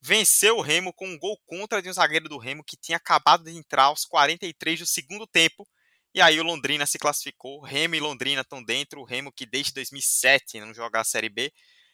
[0.00, 3.44] venceu o Remo com um gol contra de um zagueiro do Remo que tinha acabado
[3.44, 5.66] de entrar aos 43 do segundo tempo.
[6.14, 9.72] E aí o Londrina se classificou, Remo e Londrina estão dentro, o Remo que desde
[9.74, 11.52] 2007 não joga a Série B,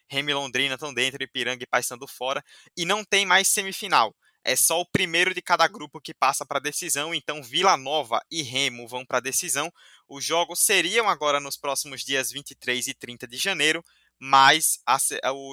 [0.09, 2.43] Remo e Londrina estão dentro, Ipiranga e Paysandu fora,
[2.77, 4.15] e não tem mais semifinal.
[4.43, 8.21] É só o primeiro de cada grupo que passa para a decisão, então Vila Nova
[8.31, 9.73] e Remo vão para a decisão.
[10.09, 13.85] Os jogos seriam agora nos próximos dias 23 e 30 de janeiro,
[14.19, 14.81] mas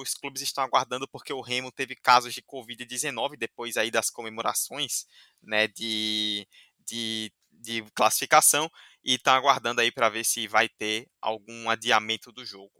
[0.00, 5.06] os clubes estão aguardando porque o Remo teve casos de Covid-19 depois aí das comemorações
[5.42, 6.48] né, de,
[6.86, 8.70] de, de classificação
[9.04, 12.72] e estão aguardando aí para ver se vai ter algum adiamento do jogo.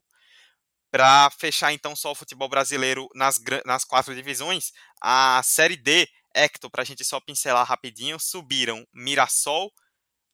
[0.90, 6.70] Para fechar então só o futebol brasileiro nas, nas quatro divisões, a Série D, Hector,
[6.70, 9.72] para a gente só pincelar rapidinho, subiram Mirassol,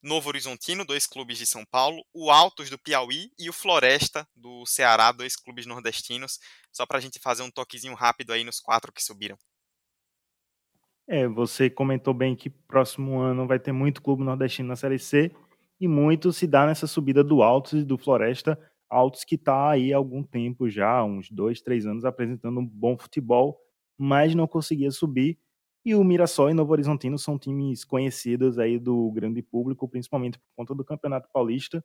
[0.02, 4.64] Novo Horizontino, dois clubes de São Paulo, o Altos do Piauí e o Floresta do
[4.64, 6.38] Ceará, dois clubes nordestinos,
[6.72, 9.36] só para a gente fazer um toquezinho rápido aí nos quatro que subiram.
[11.06, 15.34] É, você comentou bem que próximo ano vai ter muito clube nordestino na Série C
[15.80, 18.58] e muito se dá nessa subida do Altos e do Floresta,
[18.88, 22.98] Altos que está aí há algum tempo já, uns dois, três anos, apresentando um bom
[22.98, 23.60] futebol,
[23.96, 25.38] mas não conseguia subir.
[25.84, 30.46] E o Mirassol e Novo Horizontino são times conhecidos aí do grande público, principalmente por
[30.56, 31.82] conta do Campeonato Paulista.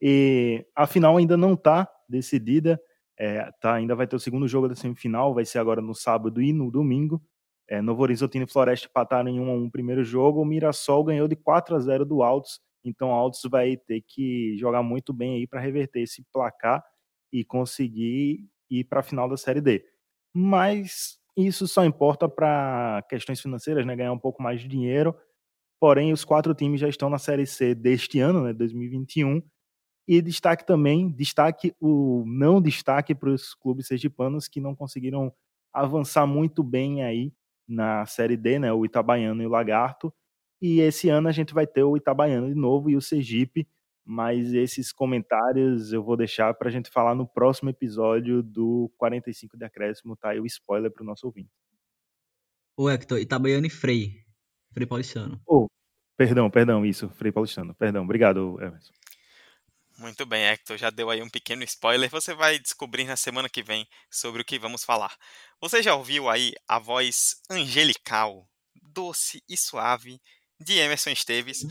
[0.00, 2.80] E a final ainda não está decidida,
[3.18, 6.40] é, tá, ainda vai ter o segundo jogo da semifinal, vai ser agora no sábado
[6.42, 7.22] e no domingo.
[7.68, 11.26] É, Novo Horizontino e Floresta empataram em 1 a 1 primeiro jogo, o Mirassol ganhou
[11.26, 15.36] de 4 a 0 do Altos, então o Altos vai ter que jogar muito bem
[15.36, 16.84] aí para reverter esse placar
[17.32, 19.84] e conseguir ir para a final da Série D.
[20.34, 25.14] Mas isso só importa para questões financeiras, né, ganhar um pouco mais de dinheiro.
[25.80, 29.42] Porém, os quatro times já estão na Série C deste ano, né, 2021.
[30.08, 35.32] E destaque também, destaque o não destaque para os clubes sergipanos que não conseguiram
[35.72, 37.32] avançar muito bem aí
[37.68, 40.12] na Série D, né, o Itabaiano e o Lagarto.
[40.62, 43.66] E esse ano a gente vai ter o Itabaiano de novo e o Sergipe,
[44.04, 49.56] mas esses comentários eu vou deixar para a gente falar no próximo episódio do 45
[49.56, 51.50] de Acréscimo, tá aí o spoiler para o nosso ouvinte.
[52.76, 54.24] Ô Hector, Itabaiano e Frei,
[54.72, 55.40] Frei Paulistano.
[55.46, 55.68] Oh,
[56.16, 58.92] perdão, perdão, isso, Frei Paulistano, perdão, obrigado Emerson.
[59.96, 62.10] Muito bem, Hector, já deu aí um pequeno spoiler.
[62.10, 65.16] Você vai descobrir na semana que vem sobre o que vamos falar.
[65.60, 68.48] Você já ouviu aí a voz angelical,
[68.82, 70.20] doce e suave
[70.58, 71.64] de Emerson Esteves?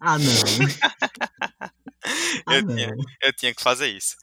[0.00, 0.24] Ah, não.
[2.06, 4.16] eu, ah, tinha, eu tinha que fazer isso.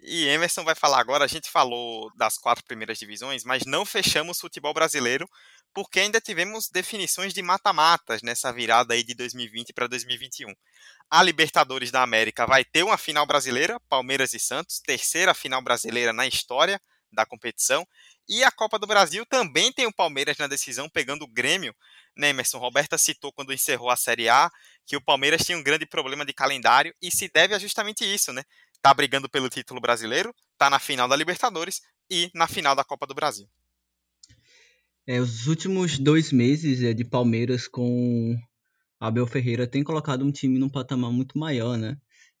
[0.00, 1.24] E Emerson vai falar agora.
[1.24, 5.28] A gente falou das quatro primeiras divisões, mas não fechamos o futebol brasileiro
[5.74, 10.54] porque ainda tivemos definições de mata-matas nessa virada aí de 2020 para 2021.
[11.10, 16.12] A Libertadores da América vai ter uma final brasileira, Palmeiras e Santos, terceira final brasileira
[16.12, 16.80] na história
[17.12, 17.86] da competição.
[18.28, 21.74] E a Copa do Brasil também tem o Palmeiras na decisão, pegando o Grêmio.
[22.16, 24.48] Né, Emerson Roberta citou quando encerrou a Série A
[24.86, 28.32] que o Palmeiras tinha um grande problema de calendário e se deve a justamente isso,
[28.32, 28.42] né?
[28.82, 33.06] Tá brigando pelo título brasileiro, tá na final da Libertadores e na final da Copa
[33.06, 33.48] do Brasil.
[35.06, 38.36] É, os últimos dois meses é, de Palmeiras com
[38.98, 41.96] Abel Ferreira tem colocado um time num patamar muito maior, né?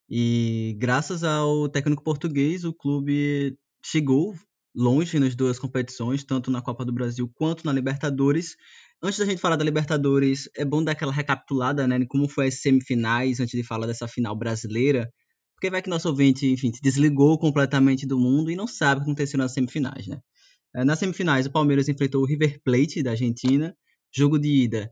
[0.08, 4.34] E graças ao técnico português, o clube chegou
[4.74, 8.56] longe nas duas competições, tanto na Copa do Brasil quanto na Libertadores.
[9.04, 12.62] Antes da gente falar da Libertadores, é bom dar aquela recapitulada, né, como foi as
[12.62, 15.12] semifinais, antes de falar dessa final brasileira,
[15.54, 19.10] porque vai que nosso ouvinte, enfim, desligou completamente do mundo e não sabe o que
[19.10, 20.20] aconteceu nas semifinais, né?
[20.74, 23.76] É, nas semifinais, o Palmeiras enfrentou o River Plate da Argentina,
[24.10, 24.90] jogo de ida,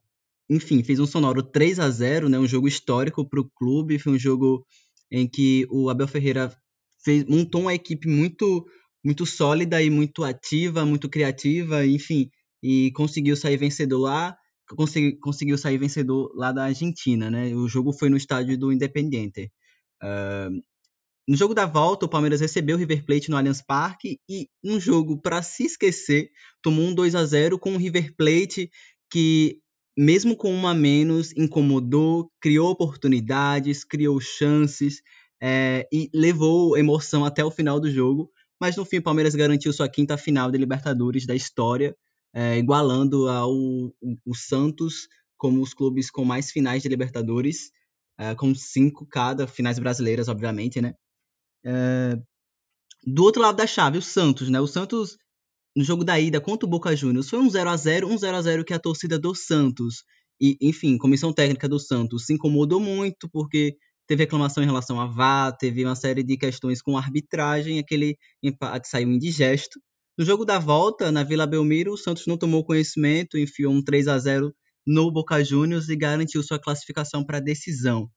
[0.51, 4.13] enfim, fez um sonoro 3 a 0 né, um jogo histórico para o clube, foi
[4.13, 4.63] um jogo
[5.11, 6.55] em que o Abel Ferreira
[7.03, 8.63] fez, montou uma equipe muito
[9.03, 12.31] muito sólida e muito ativa, muito criativa, enfim,
[12.63, 14.37] e conseguiu sair vencedor lá,
[14.77, 17.55] consegui, conseguiu sair vencedor lá da Argentina, né?
[17.55, 19.51] O jogo foi no estádio do Independiente.
[20.03, 20.63] Uh,
[21.29, 24.81] no jogo da volta, o Palmeiras recebeu o River Plate no Allianz Parque e um
[24.81, 28.71] jogo para se esquecer, tomou um 2 a 0 com o River Plate
[29.11, 29.61] que
[29.97, 35.03] mesmo com uma menos, incomodou, criou oportunidades, criou chances
[35.41, 38.31] é, e levou emoção até o final do jogo.
[38.61, 41.95] Mas no fim, o Palmeiras garantiu sua quinta final de Libertadores da história,
[42.35, 47.73] é, igualando ao o Santos como os clubes com mais finais de Libertadores,
[48.19, 50.95] é, com cinco cada, finais brasileiras, obviamente, né?
[51.65, 52.17] É,
[53.05, 54.61] do outro lado da chave, o Santos, né?
[54.61, 55.17] O Santos,
[55.77, 58.37] no jogo da ida contra o Boca Juniors, foi um 0 a 0 um 0
[58.37, 60.05] a 0 que a torcida do Santos
[60.41, 63.77] e, enfim, comissão técnica do Santos se incomodou muito porque
[64.09, 68.89] teve reclamação em relação a VAR, teve uma série de questões com arbitragem, aquele empate
[68.89, 69.81] saiu indigesto.
[70.19, 74.09] No jogo da volta, na Vila Belmiro, o Santos não tomou conhecimento, enfiou um 3
[74.09, 74.55] a 0
[74.87, 78.11] no Boca Juniors e garantiu sua classificação para a decisão.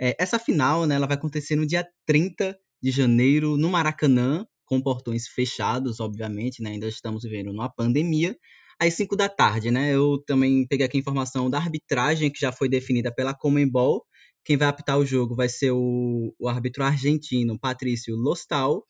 [0.00, 4.80] É, essa final né, ela vai acontecer no dia 30 de janeiro, no Maracanã, com
[4.82, 8.36] portões fechados, obviamente, né, ainda estamos vivendo uma pandemia,
[8.80, 9.70] às 5 da tarde.
[9.70, 14.04] Né, eu também peguei aqui a informação da arbitragem que já foi definida pela Comembol,
[14.44, 18.84] quem vai apitar o jogo vai ser o, o árbitro argentino Patrício Lostal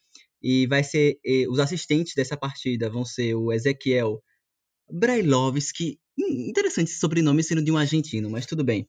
[0.47, 4.23] e vai ser e, os assistentes dessa partida vão ser o Ezequiel
[4.89, 8.89] Brailovski, hum, interessante esse sobrenome sendo de um argentino, mas tudo bem.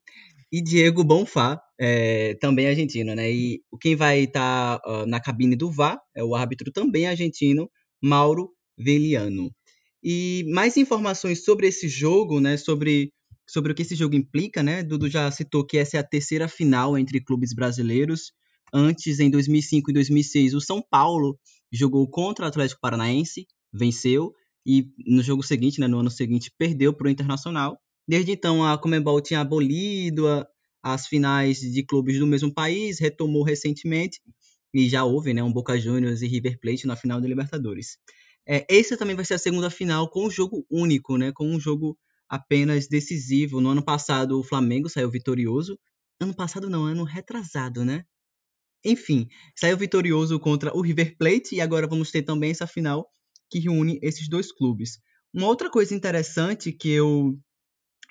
[0.52, 3.32] E Diego Bonfá, é, também argentino, né?
[3.32, 7.70] E quem vai estar tá, uh, na cabine do VAR é o árbitro também argentino,
[8.02, 9.52] Mauro Veliano.
[10.04, 12.56] E mais informações sobre esse jogo, né?
[12.56, 13.12] Sobre
[13.50, 14.84] sobre o que esse jogo implica, né?
[14.84, 18.32] Dudu já citou que essa é a terceira final entre clubes brasileiros.
[18.74, 21.40] Antes, em 2005 e 2006, o São Paulo
[21.72, 24.34] jogou contra o Atlético Paranaense, venceu,
[24.66, 27.80] e no jogo seguinte, né, no ano seguinte, perdeu para o Internacional.
[28.08, 30.46] Desde então, a Comembol tinha abolido a,
[30.84, 34.20] as finais de clubes do mesmo país, retomou recentemente,
[34.74, 37.98] e já houve né, um Boca Juniors e River Plate na final da Libertadores.
[38.48, 41.60] É, essa também vai ser a segunda final com um jogo único, né, com um
[41.60, 41.98] jogo
[42.30, 43.62] apenas decisivo.
[43.62, 45.80] No ano passado, o Flamengo saiu vitorioso.
[46.20, 48.04] Ano passado não, ano retrasado, né?
[48.86, 53.08] Enfim, saiu vitorioso contra o River Plate e agora vamos ter também essa final
[53.50, 55.00] que reúne esses dois clubes.
[55.34, 57.38] Uma outra coisa interessante que eu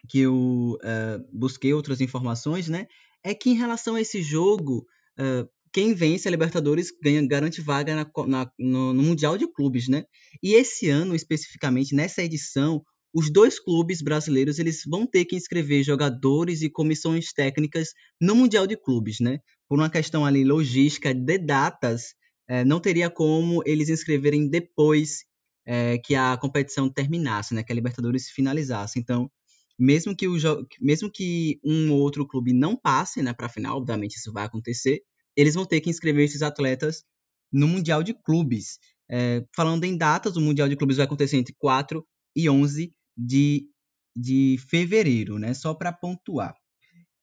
[0.09, 2.87] que eu uh, busquei outras informações, né,
[3.24, 4.87] é que em relação a esse jogo,
[5.18, 9.88] uh, quem vence a Libertadores ganha, garante vaga na, na, no, no, Mundial de Clubes,
[9.88, 10.05] né?
[10.42, 15.83] E esse ano, especificamente, nessa edição, os dois clubes brasileiros eles vão ter que inscrever
[15.83, 17.88] jogadores e comissões técnicas
[18.20, 19.38] no Mundial de Clubes, né?
[19.68, 22.14] Por uma questão ali logística de datas,
[22.48, 25.24] é, não teria como eles inscreverem depois
[25.66, 27.62] é, que a competição terminasse, né?
[27.62, 28.98] Que a Libertadores finalizasse.
[28.98, 29.31] Então,
[29.79, 30.37] mesmo que o
[30.81, 34.44] mesmo que um ou outro clube não passe, né, para a final, obviamente isso vai
[34.44, 35.02] acontecer,
[35.37, 37.05] eles vão ter que inscrever esses atletas
[37.52, 38.79] no Mundial de Clubes.
[39.11, 43.68] É, falando em datas, o Mundial de Clubes vai acontecer entre 4 e 11 de,
[44.16, 45.52] de fevereiro, né?
[45.55, 46.55] Só para pontuar.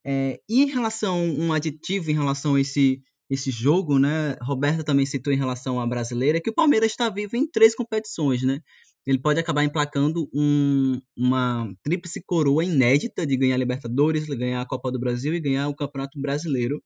[0.06, 4.36] É, e em relação um aditivo em relação a esse esse jogo, né?
[4.42, 8.44] Roberta também citou em relação à brasileira que o Palmeiras está vivo em três competições,
[8.44, 8.60] né?
[9.06, 14.66] Ele pode acabar emplacando um, uma tríplice coroa inédita de ganhar a Libertadores, ganhar a
[14.66, 16.82] Copa do Brasil e ganhar o Campeonato Brasileiro.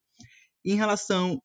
[0.65, 1.41] Em relação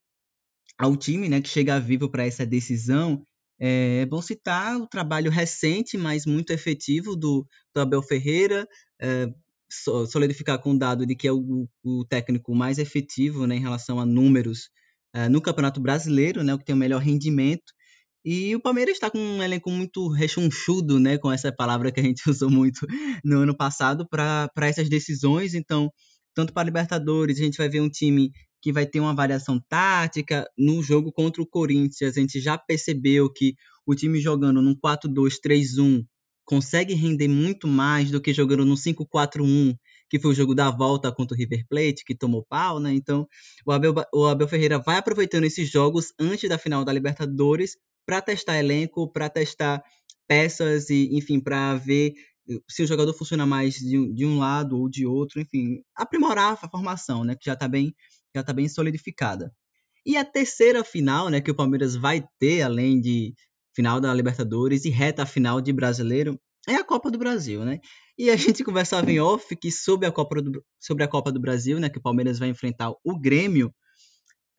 [0.78, 3.22] ao time, né, que chega vivo para essa decisão,
[3.60, 8.66] é bom citar o trabalho recente, mas muito efetivo do, do Abel Ferreira,
[9.00, 9.28] é,
[10.10, 13.98] solidificar com o dado de que é o, o técnico mais efetivo né, em relação
[13.98, 14.68] a números
[15.14, 17.72] é, no Campeonato Brasileiro, né, o que tem o melhor rendimento.
[18.24, 22.02] E o Palmeiras está com um elenco muito rechonchudo, né, com essa palavra que a
[22.02, 22.86] gente usou muito
[23.24, 25.54] no ano passado, para essas decisões.
[25.54, 25.90] Então,
[26.34, 28.30] tanto para Libertadores, a gente vai ver um time
[28.60, 30.46] que vai ter uma variação tática.
[30.56, 33.54] No jogo contra o Corinthians, a gente já percebeu que
[33.84, 36.04] o time jogando num 4-2-3-1
[36.44, 39.76] consegue render muito mais do que jogando no 5-4-1,
[40.10, 42.92] que foi o jogo da volta contra o River Plate, que tomou pau, né?
[42.92, 43.26] Então,
[43.66, 48.20] o Abel, o Abel Ferreira vai aproveitando esses jogos antes da final da Libertadores para
[48.20, 49.82] testar elenco, para testar
[50.26, 52.14] peças e, enfim, para ver
[52.68, 56.68] se o jogador funciona mais de, de, um lado ou de outro, enfim, aprimorar a
[56.68, 57.94] formação, né, que já está bem
[58.34, 59.52] já está bem solidificada.
[60.06, 63.34] E a terceira final, né, que o Palmeiras vai ter, além de
[63.74, 67.80] final da Libertadores e reta final de Brasileiro, é a Copa do Brasil, né?
[68.16, 71.40] E a gente conversava em off que sobre a Copa do, sobre a Copa do
[71.40, 73.72] Brasil, né, que o Palmeiras vai enfrentar o Grêmio,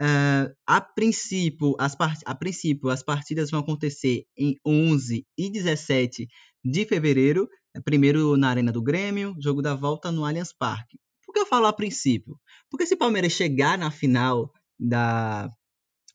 [0.01, 2.19] uh, a princípio, as part...
[2.25, 6.27] a princípio, as partidas vão acontecer em 11 e 17
[6.63, 7.47] de fevereiro,
[7.83, 10.97] primeiro na Arena do Grêmio, jogo da volta no Allianz Parque.
[11.25, 12.39] Por que eu falo a princípio?
[12.69, 15.49] Porque se o Palmeiras chegar na final da,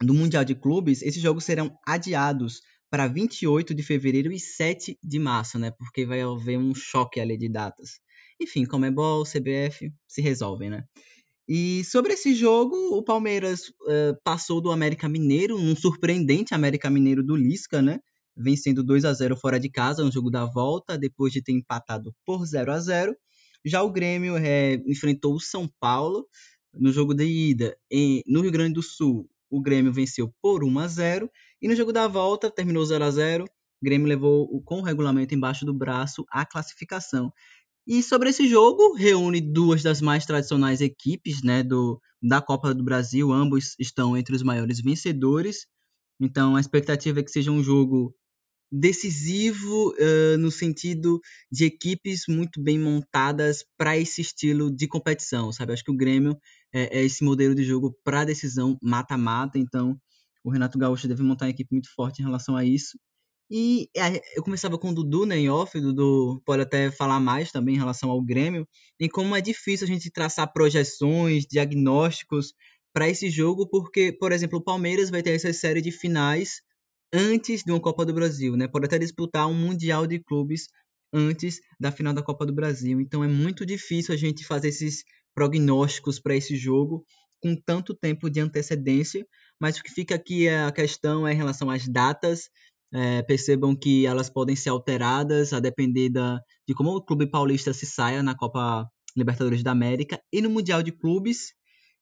[0.01, 5.19] do Mundial de Clubes, esses jogos serão adiados para 28 de fevereiro e 7 de
[5.19, 5.71] março, né?
[5.71, 8.01] Porque vai haver um choque ali de datas.
[8.41, 10.85] Enfim, Comebol, CBF se resolvem, né?
[11.49, 17.23] E sobre esse jogo, o Palmeiras uh, passou do América Mineiro, um surpreendente América Mineiro
[17.23, 18.01] do Lisca, né?
[18.37, 22.15] Vencendo 2 a 0 fora de casa no jogo da volta, depois de ter empatado
[22.25, 23.17] por 0 a 0
[23.65, 26.27] já o Grêmio é, enfrentou o São Paulo
[26.73, 27.77] no jogo de ida
[28.27, 29.29] no Rio Grande do Sul.
[29.51, 33.11] O Grêmio venceu por 1 a 0 e no jogo da volta terminou 0 a
[33.11, 33.45] 0.
[33.45, 37.33] O Grêmio levou com o regulamento embaixo do braço a classificação.
[37.87, 42.85] E sobre esse jogo, reúne duas das mais tradicionais equipes né, do, da Copa do
[42.85, 43.33] Brasil.
[43.33, 45.67] Ambos estão entre os maiores vencedores.
[46.21, 48.15] Então a expectativa é que seja um jogo
[48.71, 51.21] decisivo uh, no sentido
[51.51, 55.73] de equipes muito bem montadas para esse estilo de competição, sabe?
[55.73, 56.37] Acho que o Grêmio
[56.73, 59.99] é, é esse modelo de jogo para decisão mata-mata, então
[60.49, 62.99] o Renato Gaúcho deve montar uma equipe muito forte em relação a isso.
[63.51, 67.19] E é, eu começava com o Dudu, né, em off, o Dudu pode até falar
[67.19, 68.69] mais também em relação ao Grêmio,
[69.01, 72.53] em como é difícil a gente traçar projeções, diagnósticos
[72.93, 76.61] para esse jogo, porque, por exemplo, o Palmeiras vai ter essa série de finais
[77.13, 78.69] antes de uma Copa do Brasil, né?
[78.69, 80.67] Pode até disputar um Mundial de Clubes
[81.13, 83.01] antes da final da Copa do Brasil.
[83.01, 87.05] Então é muito difícil a gente fazer esses prognósticos para esse jogo
[87.41, 89.27] com tanto tempo de antecedência.
[89.61, 92.49] Mas o que fica aqui é a questão é em relação às datas.
[92.93, 97.75] É, percebam que elas podem ser alteradas a depender da, de como o clube paulista
[97.75, 101.53] se saia na Copa Libertadores da América e no Mundial de Clubes.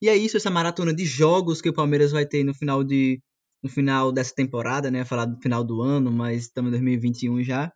[0.01, 3.21] E é isso, essa maratona de jogos que o Palmeiras vai ter no final de
[3.63, 5.05] no final dessa temporada, né?
[5.05, 7.73] Falar do final do ano, mas estamos em 2021 já.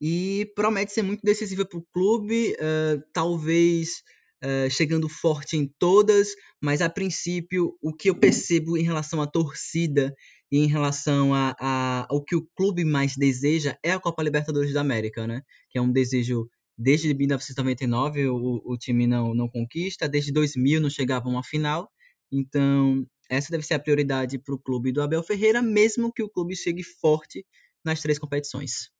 [0.00, 4.02] E promete ser muito decisiva para o clube, uh, talvez
[4.44, 6.28] uh, chegando forte em todas,
[6.62, 10.14] mas a princípio o que eu percebo em relação à torcida
[10.52, 14.72] e em relação a, a, ao que o clube mais deseja é a Copa Libertadores
[14.72, 15.42] da América, né?
[15.70, 20.90] Que é um desejo desde 1999 o, o time não, não conquista, desde 2000 não
[20.90, 21.90] chegava a uma final.
[22.30, 26.28] Então, essa deve ser a prioridade para o clube do Abel Ferreira, mesmo que o
[26.28, 27.46] clube chegue forte
[27.84, 28.90] nas três competições.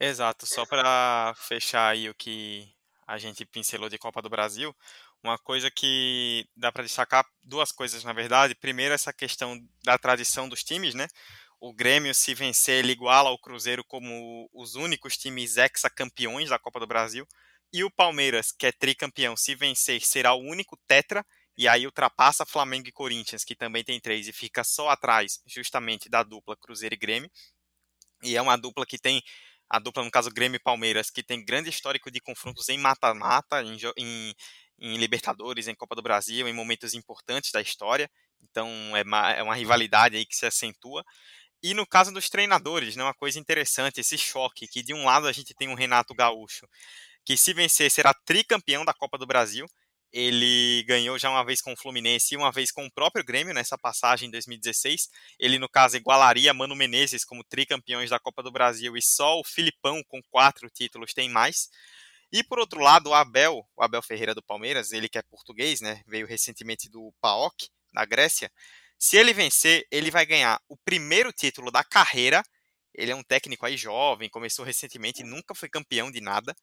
[0.00, 2.73] Exato, só para fechar aí o que
[3.06, 4.74] a gente pincelou de Copa do Brasil,
[5.22, 8.54] uma coisa que dá para destacar, duas coisas na verdade.
[8.54, 11.06] Primeiro, essa questão da tradição dos times, né?
[11.60, 16.78] O Grêmio, se vencer, ele iguala ao Cruzeiro como os únicos times ex-campeões da Copa
[16.78, 17.26] do Brasil.
[17.72, 21.24] E o Palmeiras, que é tricampeão, se vencer, será o único tetra.
[21.56, 26.08] E aí ultrapassa Flamengo e Corinthians, que também tem três, e fica só atrás, justamente,
[26.08, 27.30] da dupla Cruzeiro e Grêmio.
[28.22, 29.22] E é uma dupla que tem
[29.74, 33.60] a dupla, no caso, Grêmio e Palmeiras, que tem grande histórico de confrontos em mata-mata,
[33.62, 34.34] em, em,
[34.78, 38.08] em Libertadores, em Copa do Brasil, em momentos importantes da história.
[38.40, 41.04] Então é uma, é uma rivalidade aí que se acentua.
[41.62, 45.26] E no caso dos treinadores, né, uma coisa interessante, esse choque, que de um lado
[45.26, 46.68] a gente tem um Renato Gaúcho,
[47.24, 49.66] que se vencer será tricampeão da Copa do Brasil.
[50.16, 53.52] Ele ganhou já uma vez com o Fluminense e uma vez com o próprio Grêmio
[53.52, 55.08] nessa passagem em 2016.
[55.40, 59.42] Ele, no caso, igualaria Mano Menezes como tricampeões da Copa do Brasil e só o
[59.42, 61.68] Filipão, com quatro títulos, tem mais.
[62.32, 65.80] E por outro lado, o Abel, o Abel Ferreira do Palmeiras, ele que é português,
[65.80, 68.52] né, veio recentemente do PAOK, na Grécia.
[68.96, 72.40] Se ele vencer, ele vai ganhar o primeiro título da carreira.
[72.94, 76.54] Ele é um técnico aí jovem, começou recentemente, nunca foi campeão de nada.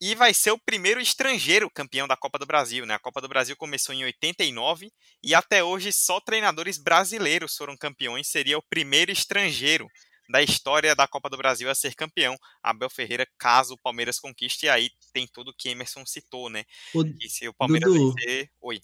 [0.00, 2.94] E vai ser o primeiro estrangeiro campeão da Copa do Brasil, né?
[2.94, 4.90] A Copa do Brasil começou em 89
[5.22, 9.88] e até hoje só treinadores brasileiros foram campeões, seria o primeiro estrangeiro
[10.28, 12.36] da história da Copa do Brasil a ser campeão.
[12.62, 16.64] Abel Ferreira, caso o Palmeiras conquiste, e aí tem tudo que Emerson citou, né?
[16.94, 17.02] O...
[17.02, 18.50] E se o Palmeiras Dudu, vencer.
[18.60, 18.80] Oi.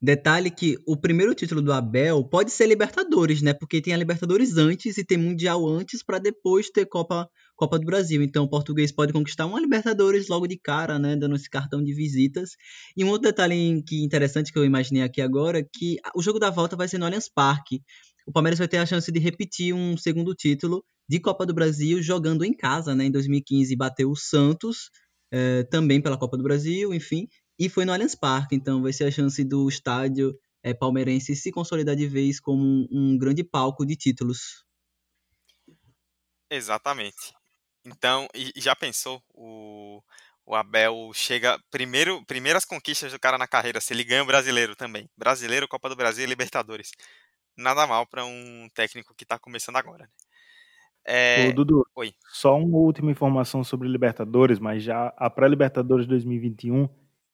[0.00, 3.52] Detalhe que o primeiro título do Abel pode ser Libertadores, né?
[3.52, 7.28] Porque tem a Libertadores antes e tem Mundial antes para depois ter Copa,
[7.58, 8.22] Copa do Brasil.
[8.22, 11.16] Então o português pode conquistar uma Libertadores logo de cara, né?
[11.16, 12.52] Dando esse cartão de visitas.
[12.96, 16.48] E um outro detalhe que interessante que eu imaginei aqui agora, que o jogo da
[16.48, 17.82] volta vai ser no Allianz Parque
[18.28, 22.02] o Palmeiras vai ter a chance de repetir um segundo título de Copa do Brasil
[22.02, 23.06] jogando em casa, né?
[23.06, 24.90] Em 2015 bateu o Santos,
[25.32, 27.26] é, também pela Copa do Brasil, enfim,
[27.58, 31.50] e foi no Allianz Parque, então vai ser a chance do estádio é, palmeirense se
[31.50, 34.62] consolidar de vez como um, um grande palco de títulos.
[36.50, 37.32] Exatamente.
[37.92, 40.02] Então, e já pensou o,
[40.46, 44.76] o Abel chega primeiro primeiras conquistas do cara na carreira, se ele ganha o brasileiro
[44.76, 46.92] também, brasileiro, Copa do Brasil e Libertadores
[47.58, 50.04] nada mal para um técnico que está começando agora.
[50.04, 50.08] Né?
[51.04, 51.48] É...
[51.48, 52.14] Ô, Dudu, Oi.
[52.32, 56.88] só uma última informação sobre Libertadores, mas já a pré-Libertadores 2021,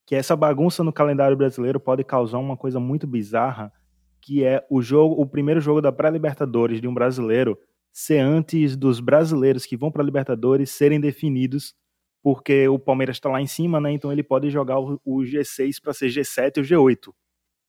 [0.07, 3.73] que essa bagunça no calendário brasileiro pode causar uma coisa muito bizarra,
[4.21, 7.59] que é o jogo, o primeiro jogo da pré-Libertadores de um brasileiro
[7.95, 11.77] ser antes dos brasileiros que vão para a Libertadores serem definidos,
[12.21, 13.93] porque o Palmeiras está lá em cima, né?
[13.93, 17.15] Então ele pode jogar o, o G6 para ser G7 ou G8.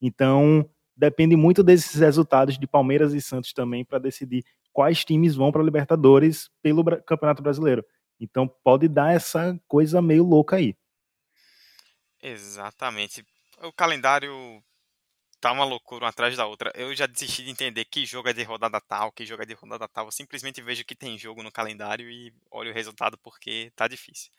[0.01, 0.67] Então,
[0.97, 5.61] depende muito desses resultados de Palmeiras e Santos também para decidir quais times vão para
[5.61, 7.85] a Libertadores pelo Campeonato Brasileiro.
[8.19, 10.75] Então pode dar essa coisa meio louca aí.
[12.23, 13.23] Exatamente.
[13.61, 14.63] O calendário
[15.45, 16.71] tá uma loucura uma atrás da outra.
[16.73, 19.53] Eu já desisti de entender que jogo é de rodada tal, que jogo é de
[19.53, 20.07] rodada tal.
[20.07, 24.31] Eu simplesmente vejo que tem jogo no calendário e olho o resultado porque tá difícil.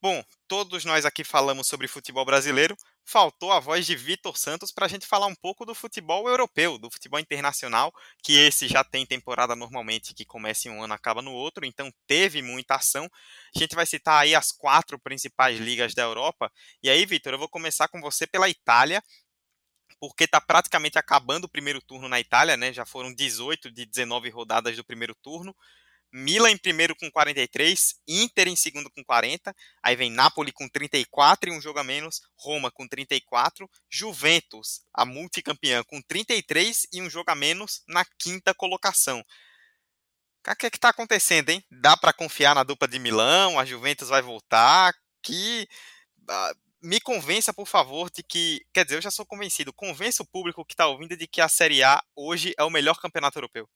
[0.00, 4.86] Bom, todos nós aqui falamos sobre futebol brasileiro, faltou a voz de Vitor Santos para
[4.86, 7.92] a gente falar um pouco do futebol europeu, do futebol internacional,
[8.22, 11.90] que esse já tem temporada normalmente que começa em um ano acaba no outro, então
[12.06, 13.10] teve muita ação.
[13.56, 16.52] A gente vai citar aí as quatro principais ligas da Europa.
[16.80, 19.02] E aí, Vitor, eu vou começar com você pela Itália,
[20.00, 22.72] porque está praticamente acabando o primeiro turno na Itália, né?
[22.72, 25.54] Já foram 18 de 19 rodadas do primeiro turno.
[26.10, 31.50] Milan em primeiro com 43, Inter em segundo com 40, aí vem Napoli com 34
[31.50, 37.10] e um jogo a menos, Roma com 34, Juventus, a multicampeã, com 33 e um
[37.10, 39.20] jogo a menos na quinta colocação.
[40.46, 41.62] O que é que está acontecendo, hein?
[41.70, 43.58] Dá para confiar na dupla de Milão?
[43.58, 44.94] A Juventus vai voltar?
[45.22, 45.68] Que
[46.22, 49.72] uh, me convença, por favor, de que, quer dizer, eu já sou convencido.
[49.72, 53.00] Convença o público que está ouvindo de que a Série A hoje é o melhor
[53.00, 53.68] campeonato europeu.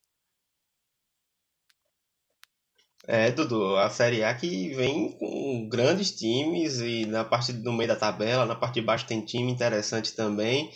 [3.07, 7.89] É, Dudu, a Série A que vem com grandes times e na parte do meio
[7.89, 10.71] da tabela, na parte de baixo tem time interessante também.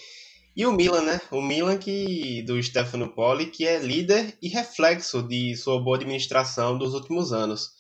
[0.57, 1.21] E o Milan, né?
[1.31, 6.77] O Milan que do Stefano Poli, que é líder e reflexo de sua boa administração
[6.77, 7.76] dos últimos anos.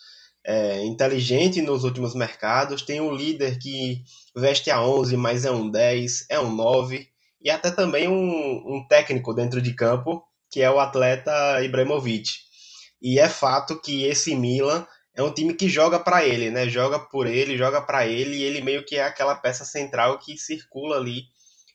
[0.49, 4.03] É, inteligente nos últimos mercados, tem um líder que
[4.35, 7.09] veste a 11, mas é um 10, é um 9,
[7.43, 12.31] e até também um, um técnico dentro de campo, que é o atleta Ibrahimovic.
[13.03, 14.87] E é fato que esse Milan
[15.17, 16.69] é um time que joga para ele, né?
[16.69, 20.37] Joga por ele, joga para ele, e ele meio que é aquela peça central que
[20.39, 21.23] circula ali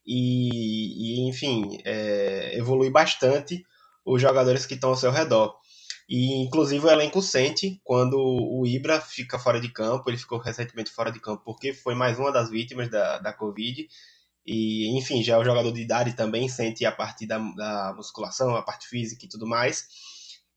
[0.05, 3.63] e, e enfim, é, evolui bastante
[4.05, 5.55] os jogadores que estão ao seu redor.
[6.13, 10.09] E, inclusive, o elenco sente quando o Ibra fica fora de campo.
[10.09, 13.87] Ele ficou recentemente fora de campo porque foi mais uma das vítimas da, da Covid.
[14.45, 18.61] E, enfim, já o jogador de idade também sente a parte da, da musculação, a
[18.61, 19.87] parte física e tudo mais.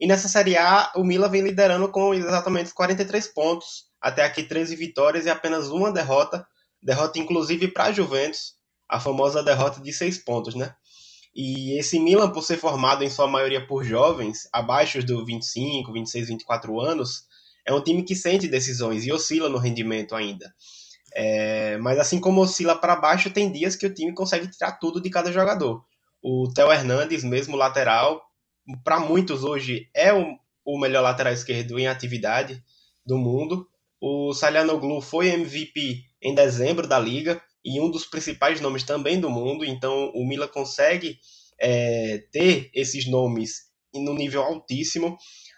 [0.00, 3.84] E nessa Série A, o Milan vem liderando com exatamente 43 pontos.
[4.00, 6.44] Até aqui, 13 vitórias e apenas uma derrota.
[6.82, 8.56] Derrota, inclusive, para a Juventus,
[8.88, 10.74] a famosa derrota de seis pontos, né?
[11.34, 16.28] E esse Milan, por ser formado em sua maioria por jovens, abaixo do 25, 26,
[16.28, 17.24] 24 anos,
[17.66, 20.54] é um time que sente decisões e oscila no rendimento ainda.
[21.14, 25.00] É, mas assim como oscila para baixo, tem dias que o time consegue tirar tudo
[25.00, 25.84] de cada jogador.
[26.22, 28.22] O Theo Hernandes, mesmo lateral,
[28.82, 32.62] para muitos hoje é o, o melhor lateral esquerdo em atividade
[33.04, 33.68] do mundo.
[34.00, 39.30] O Salianoglu foi MVP em dezembro da liga, e um dos principais nomes também do
[39.30, 41.18] mundo, então o Milan consegue
[41.58, 43.62] é, ter esses nomes
[43.94, 45.16] no nível altíssimo.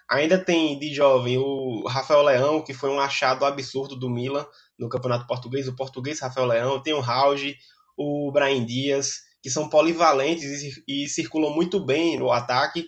[0.09, 4.45] Ainda tem de jovem o Rafael Leão, que foi um achado absurdo do Milan
[4.79, 7.57] no Campeonato Português, o português Rafael Leão, tem o Rauge,
[7.97, 12.87] o Brian Dias, que são polivalentes e, circulam muito bem no ataque.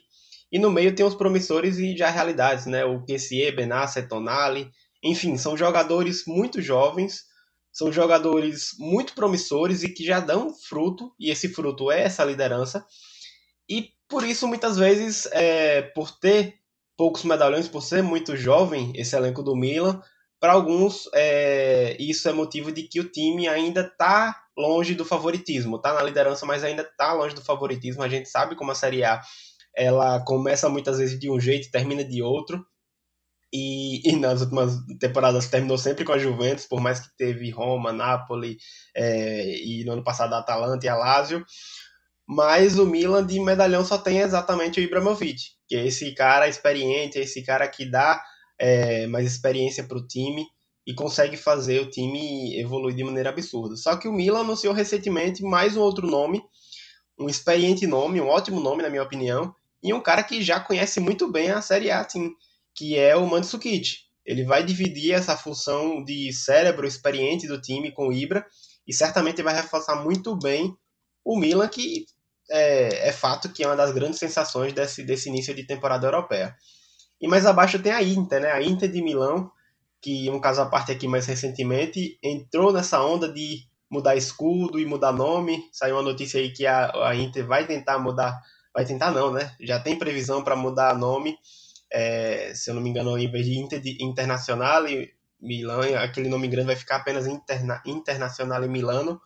[0.52, 2.86] E no meio tem os promissores e já realidades, né?
[2.86, 4.72] O Kessie, Benassi, Tonali,
[5.04, 7.29] enfim, são jogadores muito jovens
[7.72, 12.86] são jogadores muito promissores e que já dão fruto, e esse fruto é essa liderança.
[13.70, 16.56] E por isso, muitas vezes, é, por ter
[16.98, 20.02] poucos medalhões, por ser muito jovem esse elenco do Milan,
[20.40, 25.76] para alguns é, isso é motivo de que o time ainda está longe do favoritismo.
[25.76, 28.04] Está na liderança, mas ainda está longe do favoritismo.
[28.04, 29.22] A gente sabe como a Série A
[29.76, 32.66] ela começa muitas vezes de um jeito e termina de outro.
[33.52, 37.92] E, e, nas últimas temporadas terminou sempre com a Juventus, por mais que teve Roma,
[37.92, 38.58] Napoli
[38.96, 41.44] é, e no ano passado a Atalanta e a Lazio.
[42.28, 47.18] Mas o Milan de medalhão só tem exatamente o Ibrahimovic, que é esse cara experiente,
[47.18, 48.22] é esse cara que dá
[48.60, 50.46] é, mais experiência para o time
[50.86, 53.76] e consegue fazer o time evoluir de maneira absurda.
[53.76, 56.44] Só que o Milan anunciou recentemente mais um outro nome,
[57.20, 61.00] um experiente nome, um ótimo nome na minha opinião, e um cara que já conhece
[61.00, 62.32] muito bem a Série A, assim,
[62.80, 63.98] que é o Mandzukic.
[64.26, 68.46] Ele vai dividir essa função de cérebro experiente do time com o Ibra
[68.88, 70.74] e certamente vai reforçar muito bem
[71.26, 72.06] o Milan, que
[72.50, 76.56] é, é, fato que é uma das grandes sensações desse, desse início de temporada europeia.
[77.20, 78.52] E mais abaixo tem a Inter, né?
[78.52, 79.52] A Inter de Milão,
[80.02, 84.86] que um caso à parte aqui mais recentemente, entrou nessa onda de mudar escudo e
[84.86, 85.62] mudar nome.
[85.74, 88.40] Saiu uma notícia aí que a, a Inter vai tentar mudar,
[88.74, 89.54] vai tentar não, né?
[89.60, 91.38] Já tem previsão para mudar nome
[91.92, 95.12] é, se eu não me engano, em vez de, Inter, Internacional e
[95.42, 99.20] Milan, aquele nome grande vai ficar apenas interna, Internacional e Milano,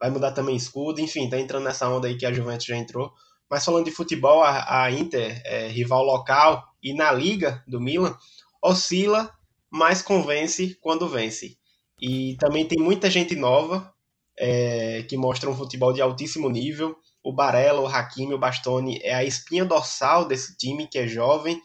[0.00, 3.12] vai mudar também escudo, enfim, tá entrando nessa onda aí que a Juventus já entrou.
[3.50, 8.16] Mas falando de futebol, a, a Inter, é, rival local e na liga do Milan,
[8.62, 9.32] oscila,
[9.70, 11.56] mas convence quando vence.
[12.00, 13.92] E também tem muita gente nova
[14.38, 16.96] é, que mostra um futebol de altíssimo nível.
[17.22, 21.60] O Barella, o Hakimi, o Bastoni é a espinha dorsal desse time que é jovem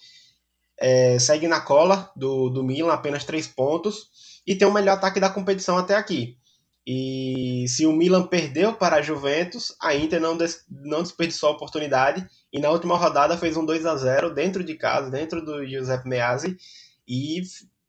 [0.79, 5.19] é, segue na cola do, do Milan, apenas três pontos, e tem o melhor ataque
[5.19, 6.37] da competição até aqui.
[6.85, 11.53] E se o Milan perdeu para a Juventus, a Inter não, des, não desperdiçou a
[11.53, 15.65] oportunidade e na última rodada fez um 2 a 0 dentro de casa, dentro do
[15.65, 16.57] Giuseppe Meazzi,
[17.07, 17.41] e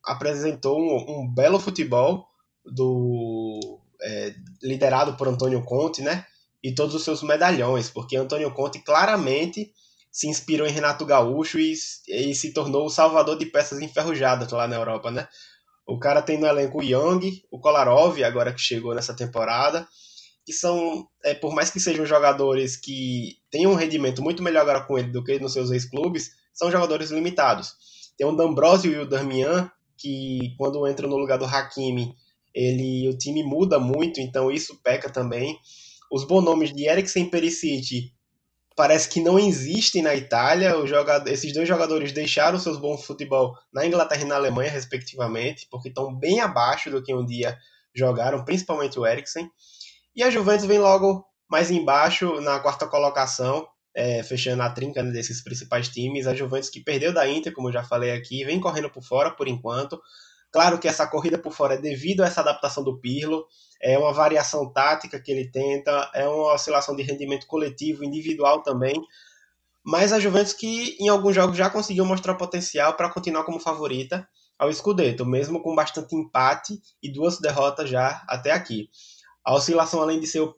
[0.05, 2.29] apresentou um, um belo futebol
[2.65, 6.25] do é, liderado por Antônio Conte, né?
[6.63, 9.73] E todos os seus medalhões, porque Antônio Conte claramente
[10.15, 11.75] se inspirou em Renato Gaúcho e,
[12.07, 15.27] e se tornou o salvador de peças enferrujadas lá na Europa, né?
[15.85, 19.85] O cara tem no elenco o Young, o Kolarov, agora que chegou nessa temporada,
[20.47, 24.83] que são, é, por mais que sejam jogadores que têm um rendimento muito melhor agora
[24.83, 27.75] com ele do que nos seus ex-clubes, são jogadores limitados.
[28.17, 32.15] Tem o D'Ambrosio e o Darmian, que quando entram no lugar do Hakimi,
[32.55, 35.59] ele, o time muda muito, então isso peca também.
[36.09, 38.14] Os bons nomes de Eriksen Perisic
[38.77, 40.87] parece que não existem na Itália.
[40.87, 45.89] Jogador, esses dois jogadores deixaram seus bons futebol na Inglaterra e na Alemanha, respectivamente, porque
[45.89, 47.57] estão bem abaixo do que um dia
[47.95, 49.49] jogaram, principalmente o Eriksen.
[50.15, 55.13] E a Juventus vem logo mais embaixo, na quarta colocação, é, fechando a trinca né,
[55.13, 56.27] desses principais times.
[56.27, 59.31] A Juventus que perdeu da Inter, como eu já falei aqui, vem correndo por fora
[59.31, 60.01] por enquanto.
[60.51, 63.47] Claro que essa corrida por fora é devido a essa adaptação do Pirlo,
[63.81, 68.95] é uma variação tática que ele tenta, é uma oscilação de rendimento coletivo, individual também.
[69.85, 74.27] Mas a Juventus que em alguns jogos já conseguiu mostrar potencial para continuar como favorita
[74.59, 78.89] ao Scudetto, mesmo com bastante empate e duas derrotas já até aqui.
[79.45, 80.49] A oscilação, além de ser,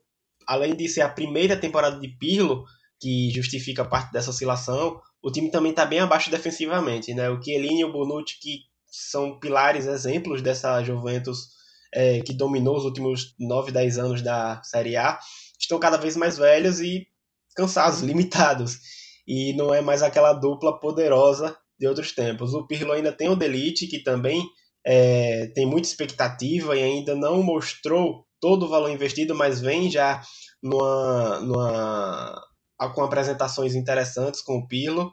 [0.46, 2.64] além de ser a primeira temporada de Pirlo,
[3.00, 7.12] que justifica parte dessa oscilação, o time também está bem abaixo defensivamente.
[7.12, 7.28] Né?
[7.28, 11.55] O Chiellini e o Bonucci, que são pilares, exemplos dessa Juventus
[11.92, 15.18] é, que dominou os últimos 9, 10 anos da Série A,
[15.58, 17.06] estão cada vez mais velhos e
[17.54, 18.78] cansados, limitados.
[19.26, 22.54] E não é mais aquela dupla poderosa de outros tempos.
[22.54, 24.42] O Pirlo ainda tem o Delite, que também
[24.84, 30.22] é, tem muita expectativa e ainda não mostrou todo o valor investido, mas vem já
[30.62, 32.40] numa, numa,
[32.94, 35.12] com apresentações interessantes com o Pirlo.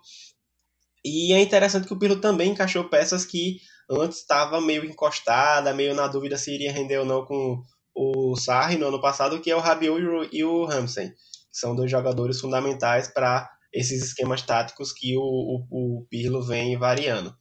[1.03, 3.57] E é interessante que o Pirlo também encaixou peças que
[3.89, 7.61] antes estava meio encostada, meio na dúvida se iria render ou não com
[7.95, 11.13] o Sarri no ano passado, que é o Rabiot e o Ramsey.
[11.51, 17.35] São dois jogadores fundamentais para esses esquemas táticos que o, o, o Pirlo vem variando.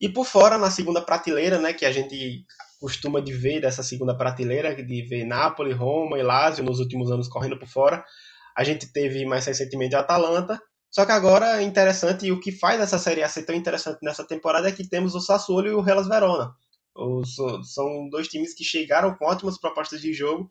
[0.00, 2.44] E por fora, na segunda prateleira, né, que a gente
[2.80, 7.28] costuma de ver dessa segunda prateleira, de ver Napoli, Roma e Lazio nos últimos anos
[7.28, 8.04] correndo por fora,
[8.56, 10.60] a gente teve mais recentemente a Atalanta,
[10.90, 13.98] só que agora é interessante, e o que faz essa Série A ser tão interessante
[14.02, 16.54] nessa temporada é que temos o Sassuolo e o Hellas Verona.
[16.94, 17.36] Os,
[17.72, 20.48] são dois times que chegaram com ótimas propostas de jogo,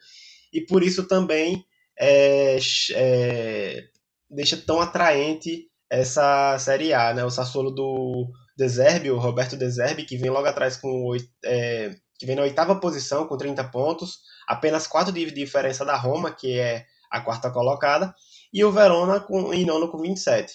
[0.54, 1.66] e por isso também
[2.00, 2.58] é,
[2.94, 3.84] é,
[4.30, 7.24] deixa tão atraente essa Série A, né?
[7.24, 11.16] O Sassuolo do Deserbe, o Roberto Deserbe, que vem logo atrás com
[11.46, 16.32] é, que vem na oitava posição com 30 pontos, apenas 4 de diferença da Roma,
[16.32, 18.14] que é a quarta colocada,
[18.54, 20.54] e o Verona com, em nono com 27.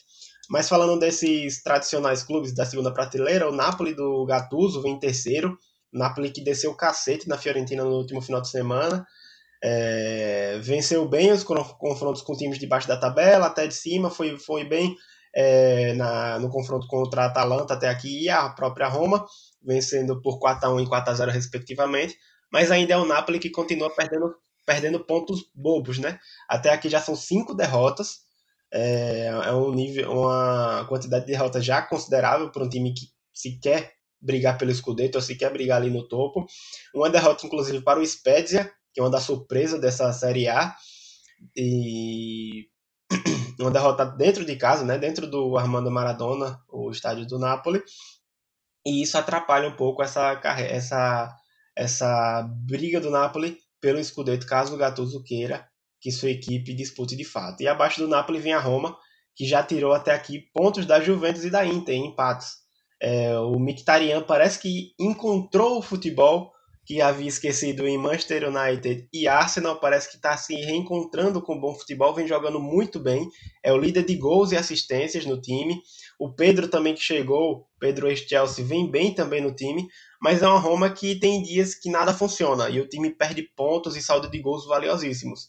[0.50, 5.56] Mas falando desses tradicionais clubes da segunda prateleira, o Napoli do Gattuso vem em terceiro,
[5.92, 9.06] Napoli que desceu o cacete na Fiorentina no último final de semana,
[9.62, 14.36] é, venceu bem os confrontos com times de baixo da tabela, até de cima, foi,
[14.38, 14.96] foi bem
[15.34, 19.24] é, na, no confronto contra a Atalanta até aqui e a própria Roma,
[19.62, 22.16] vencendo por 4x1 e 4x0 respectivamente,
[22.52, 24.34] mas ainda é o Napoli que continua perdendo,
[24.64, 26.18] perdendo pontos bobos, né?
[26.48, 28.20] Até aqui já são cinco derrotas,
[28.72, 33.58] é, é um nível, uma quantidade de derrotas já considerável para um time que se
[33.58, 36.46] quer brigar pelo Scudetto ou se quer brigar ali no topo.
[36.94, 40.74] Uma derrota, inclusive, para o Spezia, que é uma das surpresas dessa Série A.
[41.56, 42.68] E
[43.60, 47.82] uma derrota dentro de casa, né, dentro do Armando Maradona, o estádio do Napoli.
[48.86, 51.36] E isso atrapalha um pouco essa, essa,
[51.76, 55.68] essa briga do Napoli pelo Scudetto, caso o Gattuso queira
[56.00, 57.62] que sua equipe dispute de fato.
[57.62, 58.96] E abaixo do Napoli vem a Roma,
[59.36, 62.62] que já tirou até aqui pontos da Juventus e da Inter em empates.
[63.00, 66.51] É, o Mkhitaryan parece que encontrou o futebol
[66.84, 71.74] que havia esquecido em Manchester United e Arsenal, parece que está se reencontrando com bom
[71.74, 73.28] futebol, vem jogando muito bem,
[73.62, 75.80] é o líder de gols e assistências no time.
[76.18, 79.86] O Pedro também que chegou, Pedro ex-Chelsea, vem bem também no time,
[80.20, 83.96] mas é uma Roma que tem dias que nada funciona e o time perde pontos
[83.96, 85.48] e saldo de gols valiosíssimos.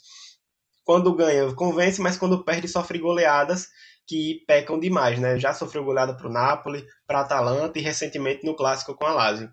[0.84, 3.70] Quando ganha, convence, mas quando perde, sofre goleadas
[4.06, 5.40] que pecam demais, né?
[5.40, 9.50] Já sofreu goleada para o Napoli, para Atalanta e recentemente no clássico com a Lazio.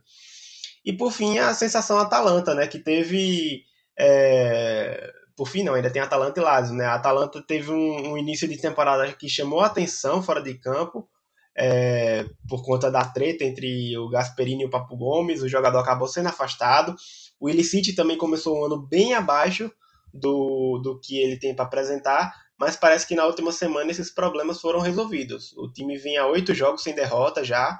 [0.85, 2.67] E por fim, a sensação Atalanta, né?
[2.67, 3.63] Que teve.
[3.99, 5.11] É...
[5.37, 6.85] Por fim, não, ainda tem Atalanta e Lazio, né?
[6.85, 11.09] A Atalanta teve um, um início de temporada que chamou a atenção fora de campo.
[11.57, 16.09] É, por conta da treta entre o Gasperini e o Papo Gomes, o jogador acabou
[16.09, 16.95] sendo afastado.
[17.41, 19.71] O Illicite também começou um ano bem abaixo
[20.13, 24.61] do, do que ele tem para apresentar, mas parece que na última semana esses problemas
[24.61, 25.53] foram resolvidos.
[25.57, 27.79] O time vinha oito jogos sem derrota já,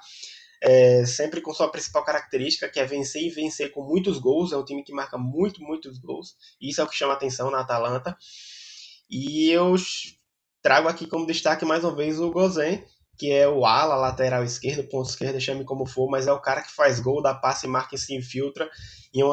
[0.63, 4.53] é, sempre com sua principal característica, que é vencer e vencer com muitos gols.
[4.53, 6.35] É um time que marca muito, muitos gols.
[6.61, 8.17] Isso é o que chama atenção na Atalanta.
[9.11, 9.75] E eu
[10.63, 12.85] trago aqui como destaque mais uma vez o Gozen,
[13.19, 16.63] que é o ala, lateral esquerdo, ponto esquerdo, chame como for, mas é o cara
[16.63, 18.71] que faz gol, dá passe, marca e se infiltra.
[19.13, 19.25] E é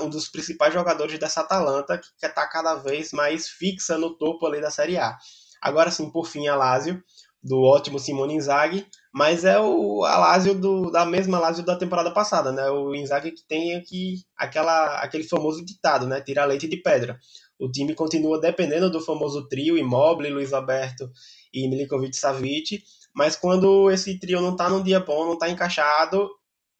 [0.00, 4.60] um dos principais jogadores dessa Atalanta, que está cada vez mais fixa no topo ali
[4.60, 5.16] da Série A.
[5.60, 7.02] Agora sim, por fim, a Lazio,
[7.42, 8.86] do ótimo Simone Inzaghi,
[9.18, 12.70] mas é o a Lazio do, da mesma Lazio da temporada passada, né?
[12.70, 16.20] O Inzaghi que tem aqui aquela, aquele famoso ditado, né?
[16.20, 17.18] Tira leite de pedra.
[17.58, 21.10] O time continua dependendo do famoso trio Immobile, Luiz Alberto
[21.52, 22.80] e Milikovic Savic,
[23.12, 26.30] mas quando esse trio não está num dia bom, não está encaixado,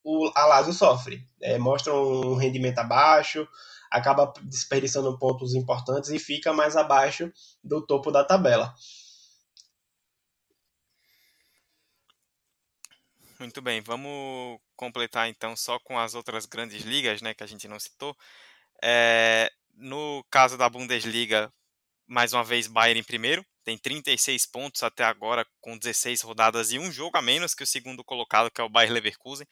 [0.05, 1.21] o a Lazio sofre.
[1.43, 3.49] É, mostra um rendimento abaixo,
[3.91, 7.33] acaba desperdiçando pontos importantes e fica mais abaixo
[7.65, 8.73] do topo da tabela.
[13.39, 17.69] Muito bem, vamos completar então só com as outras grandes ligas, né, que a gente
[17.69, 18.17] não citou.
[18.83, 21.53] É, no caso da Bundesliga,
[22.07, 26.79] mais uma vez Bayern em primeiro, tem 36 pontos até agora com 16 rodadas e
[26.79, 29.47] um jogo a menos que o segundo colocado, que é o Bayern Leverkusen.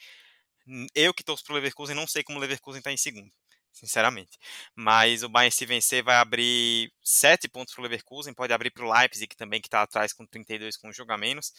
[0.95, 3.30] Eu que torço pro Leverkusen não sei como o Leverkusen está em segundo,
[3.72, 4.39] sinceramente.
[4.74, 9.37] Mas o Bayern se vencer vai abrir 7 pontos pro Leverkusen, pode abrir pro Leipzig
[9.37, 11.53] também que está atrás com 32 com um jogo a menos.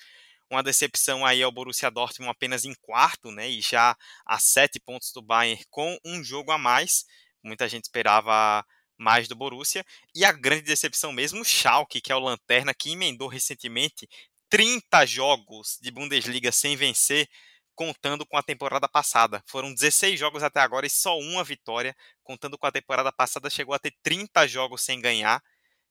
[0.49, 3.49] Uma decepção aí é o Borussia Dortmund apenas em quarto, né?
[3.49, 3.95] E já
[4.25, 7.05] a sete pontos do Bayern com um jogo a mais.
[7.43, 8.65] Muita gente esperava
[8.97, 9.85] mais do Borussia.
[10.15, 14.07] E a grande decepção mesmo, o Schalke, que é o Lanterna, que emendou recentemente
[14.49, 17.27] 30 jogos de Bundesliga sem vencer,
[17.75, 19.43] contando com a temporada passada.
[19.45, 21.95] Foram 16 jogos até agora e só uma vitória.
[22.23, 25.43] Contando com a temporada passada, chegou a ter 30 jogos sem ganhar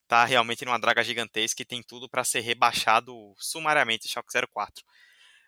[0.06, 4.84] tá realmente numa draga gigantesca e tem tudo para ser rebaixado sumariamente Schalke 04.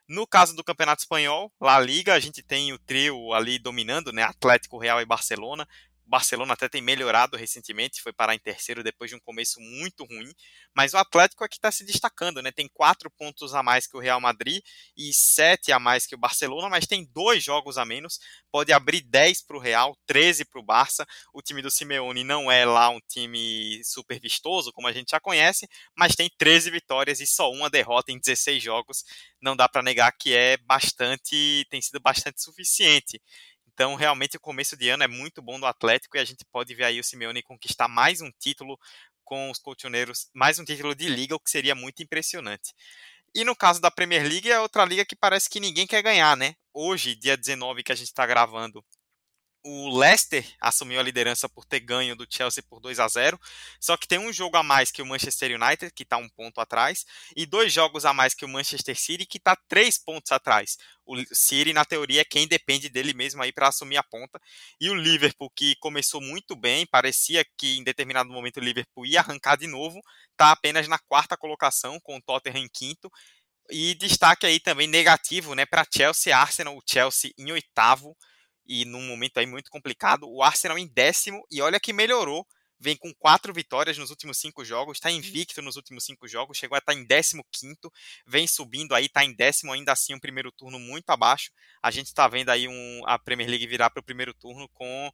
[0.08, 4.22] No caso do Campeonato Espanhol, La Liga, a gente tem o trio ali dominando, né,
[4.22, 5.68] Atlético, Real e Barcelona.
[6.08, 10.32] Barcelona até tem melhorado recentemente, foi parar em terceiro depois de um começo muito ruim,
[10.74, 12.50] mas o Atlético é que está se destacando, né?
[12.50, 14.62] Tem quatro pontos a mais que o Real Madrid
[14.96, 18.18] e sete a mais que o Barcelona, mas tem dois jogos a menos,
[18.50, 21.06] pode abrir 10 para o Real, 13 para o Barça.
[21.32, 25.20] O time do Simeone não é lá um time super vistoso, como a gente já
[25.20, 29.04] conhece, mas tem 13 vitórias e só uma derrota em 16 jogos.
[29.40, 33.20] Não dá para negar que é bastante, tem sido bastante suficiente.
[33.78, 36.74] Então, realmente, o começo de ano é muito bom do Atlético e a gente pode
[36.74, 38.76] ver aí o Simeone conquistar mais um título
[39.24, 42.74] com os colchoneiros, mais um título de liga, o que seria muito impressionante.
[43.32, 46.36] E no caso da Premier League, é outra liga que parece que ninguém quer ganhar,
[46.36, 46.56] né?
[46.74, 48.84] Hoje, dia 19 que a gente está gravando,
[49.64, 53.38] o Leicester assumiu a liderança por ter ganho do Chelsea por 2 a 0
[53.80, 56.60] só que tem um jogo a mais que o Manchester United, que está um ponto
[56.60, 57.04] atrás,
[57.36, 60.78] e dois jogos a mais que o Manchester City, que está três pontos atrás.
[61.04, 64.40] O City, na teoria, é quem depende dele mesmo aí para assumir a ponta.
[64.80, 69.20] E o Liverpool, que começou muito bem, parecia que em determinado momento o Liverpool ia
[69.20, 70.00] arrancar de novo,
[70.32, 73.10] está apenas na quarta colocação, com o Tottenham em quinto.
[73.70, 78.16] E destaque aí também negativo né, para Chelsea Arsenal, o Chelsea em oitavo
[78.68, 80.28] e num momento aí muito complicado.
[80.28, 82.46] O Arsenal em décimo, e olha que melhorou.
[82.80, 86.76] Vem com quatro vitórias nos últimos cinco jogos, está invicto nos últimos cinco jogos, chegou
[86.76, 87.92] a estar tá em décimo quinto,
[88.24, 91.50] vem subindo aí, está em décimo, ainda assim um primeiro turno muito abaixo.
[91.82, 95.10] A gente está vendo aí um, a Premier League virar para o primeiro turno com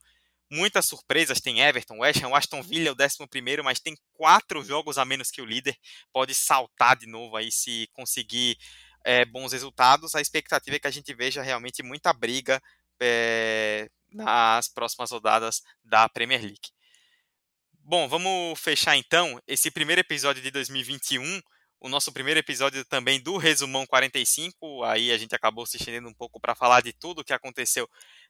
[0.50, 1.40] muitas surpresas.
[1.40, 5.30] Tem Everton, West Ham, Aston Villa, o décimo primeiro, mas tem quatro jogos a menos
[5.30, 5.74] que o líder.
[6.12, 8.58] Pode saltar de novo aí se conseguir
[9.04, 10.14] é, bons resultados.
[10.14, 12.62] A expectativa é que a gente veja realmente muita briga
[13.00, 16.70] é, nas próximas rodadas da Premier League.
[17.86, 21.42] Bom, vamos fechar então esse primeiro episódio de 2021,
[21.80, 24.82] o nosso primeiro episódio também do Resumão 45.
[24.84, 27.86] Aí a gente acabou se estendendo um pouco para falar de tudo o que aconteceu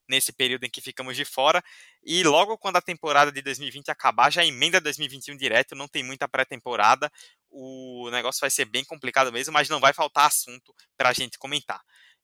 [0.09, 1.63] nesse período em que ficamos de fora.
[2.03, 6.27] E logo quando a temporada de 2020 acabar, já emenda 2021 direto, não tem muita
[6.27, 7.09] pré-temporada.
[7.49, 11.39] O negócio vai ser bem complicado mesmo, mas não vai faltar assunto para a gente
[11.39, 11.81] comentar.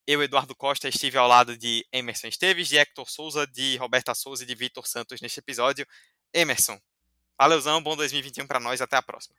[0.07, 4.43] Eu, Eduardo Costa, estive ao lado de Emerson Esteves, de Hector Souza, de Roberta Souza
[4.43, 5.87] e de Vitor Santos neste episódio.
[6.33, 6.79] Emerson,
[7.39, 9.37] valeuzão, bom 2021 para nós, até a próxima.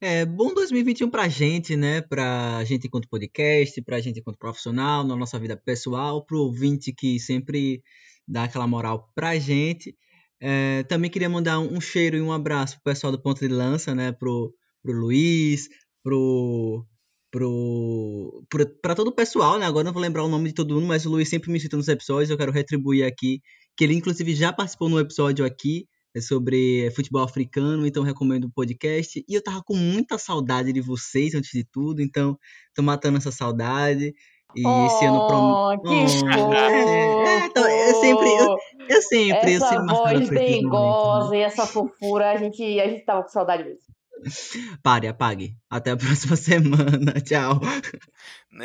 [0.00, 2.00] É, bom 2021 pra gente, né?
[2.00, 7.20] Pra gente enquanto podcast, pra gente enquanto profissional, na nossa vida pessoal, pro ouvinte que
[7.20, 7.82] sempre
[8.26, 9.94] dá aquela moral pra gente.
[10.40, 13.94] É, também queria mandar um cheiro e um abraço pro pessoal do Ponto de Lança,
[13.94, 14.10] né?
[14.10, 15.68] Pro, pro Luiz,
[16.02, 16.86] pro
[17.30, 18.44] pro
[18.82, 19.66] para todo o pessoal, né?
[19.66, 21.76] Agora não vou lembrar o nome de todo mundo, mas o Luiz sempre me cita
[21.76, 23.40] nos episódios, eu quero retribuir aqui
[23.76, 28.50] que ele inclusive já participou no episódio aqui é sobre futebol africano, então recomendo o
[28.50, 29.24] podcast.
[29.28, 32.36] E eu tava com muita saudade de vocês antes de tudo, então
[32.74, 34.12] tô matando essa saudade.
[34.56, 35.78] E oh, esse ano prom...
[35.78, 38.56] que oh, é, então, eu sempre eu,
[38.88, 41.38] eu sempre essa eu sempre voz dengosa né?
[41.38, 43.99] e essa fofura, a gente a gente tava com saudade mesmo.
[44.82, 45.56] Pare, apague.
[45.68, 47.20] Até a próxima semana.
[47.20, 47.60] Tchau.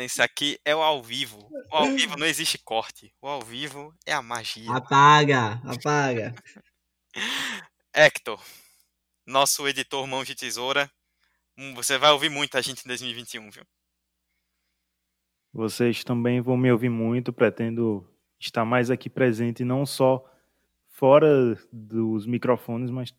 [0.04, 1.48] Isso aqui é o ao vivo.
[1.72, 3.12] O ao vivo não existe corte.
[3.20, 4.70] O ao vivo é a magia.
[4.70, 6.34] Apaga, apaga.
[7.94, 8.40] Hector,
[9.26, 10.90] nosso editor mão de tesoura.
[11.56, 13.64] Hum, você vai ouvir muita gente em 2021, viu?
[15.52, 18.06] Vocês também vão me ouvir muito, pretendo
[18.38, 20.22] estar mais aqui presente, não só
[20.88, 23.14] fora dos microfones, mas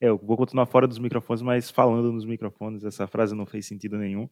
[0.00, 2.84] é, eu vou continuar fora dos microfones, mas falando nos microfones.
[2.84, 4.28] Essa frase não fez sentido nenhum.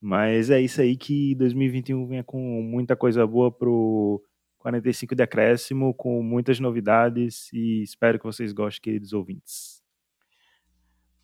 [0.00, 4.22] Mas é isso aí que 2021 venha com muita coisa boa pro
[4.58, 9.82] 45 de acréscimo, com muitas novidades e espero que vocês gostem, queridos ouvintes.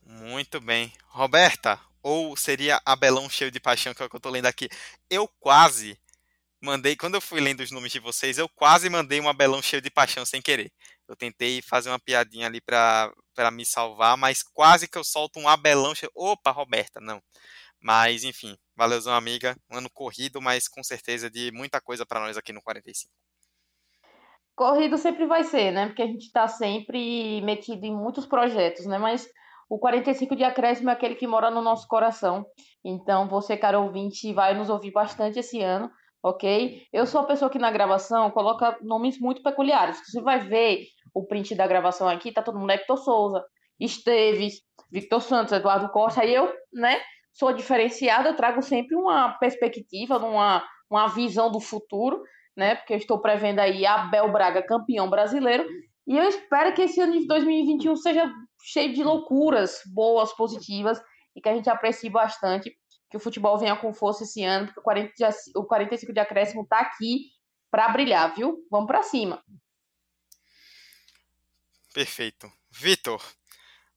[0.05, 0.93] Muito bem.
[1.09, 4.68] Roberta, ou seria Abelão cheio de paixão, que é o que eu tô lendo aqui.
[5.09, 5.99] Eu quase
[6.61, 9.82] mandei, quando eu fui lendo os nomes de vocês, eu quase mandei um Abelão cheio
[9.82, 10.72] de paixão sem querer.
[11.09, 13.12] Eu tentei fazer uma piadinha ali pra
[13.52, 15.92] me salvar, mas quase que eu solto um Abelão.
[16.14, 17.22] Opa, Roberta, não.
[17.80, 19.57] Mas, enfim, valeuzão, amiga.
[19.70, 23.12] Um ano corrido, mas com certeza de muita coisa para nós aqui no 45.
[24.57, 25.86] Corrido sempre vai ser, né?
[25.86, 28.96] Porque a gente está sempre metido em muitos projetos, né?
[28.96, 29.28] Mas
[29.68, 32.46] o 45 de acréscimo é aquele que mora no nosso coração.
[32.82, 35.90] Então, você, caro ouvinte, vai nos ouvir bastante esse ano,
[36.22, 36.82] ok?
[36.92, 40.00] Eu sou a pessoa que na gravação coloca nomes muito peculiares.
[40.07, 40.86] Você vai ver
[41.16, 43.42] o print da gravação aqui, tá todo mundo Hector Souza,
[43.80, 44.60] Esteves,
[44.92, 47.00] Victor Santos, Eduardo Costa, e eu, né,
[47.32, 52.22] sou diferenciada, eu trago sempre uma perspectiva, uma, uma visão do futuro,
[52.54, 55.66] né, porque eu estou prevendo aí Abel Braga campeão brasileiro,
[56.06, 58.30] e eu espero que esse ano de 2021 seja
[58.62, 61.00] cheio de loucuras boas, positivas,
[61.34, 62.70] e que a gente aprecie bastante
[63.10, 65.24] que o futebol venha com força esse ano, porque o, 40 de,
[65.58, 67.30] o 45 de acréscimo está aqui
[67.70, 68.58] para brilhar, viu?
[68.70, 69.42] Vamos para cima.
[71.97, 72.53] Perfeito.
[72.70, 73.22] Vitor,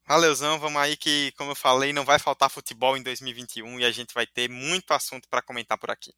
[0.08, 3.91] valeuzão, vamos aí que, como eu falei, não vai faltar futebol em 2021 e a
[3.91, 6.14] gente vai ter muito assunto para comentar por aqui.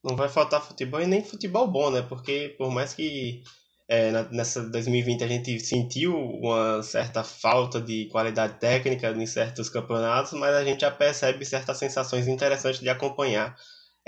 [0.00, 2.02] Não vai faltar futebol e nem futebol bom, né?
[2.02, 3.42] Porque por mais que
[3.88, 10.34] é, nessa 2020 a gente sentiu uma certa falta de qualidade técnica em certos campeonatos,
[10.34, 13.56] mas a gente já percebe certas sensações interessantes de acompanhar,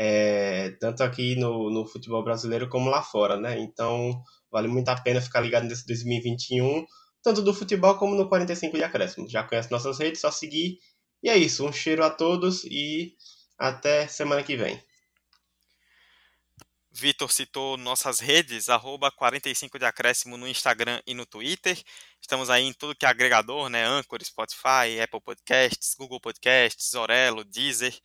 [0.01, 3.59] é, tanto aqui no, no futebol brasileiro como lá fora, né?
[3.59, 6.87] Então vale muito a pena ficar ligado nesse 2021,
[7.23, 9.29] tanto do futebol como no 45 de acréscimo.
[9.29, 10.79] Já conhece nossas redes, só seguir.
[11.21, 13.17] E é isso, um cheiro a todos e
[13.59, 14.81] até semana que vem.
[16.93, 21.81] Vitor citou nossas redes, arroba 45 de acréscimo no Instagram e no Twitter.
[22.21, 23.85] Estamos aí em tudo que é agregador, né?
[23.85, 27.97] Anchor, Spotify, Apple Podcasts, Google Podcasts, Orelo, Deezer.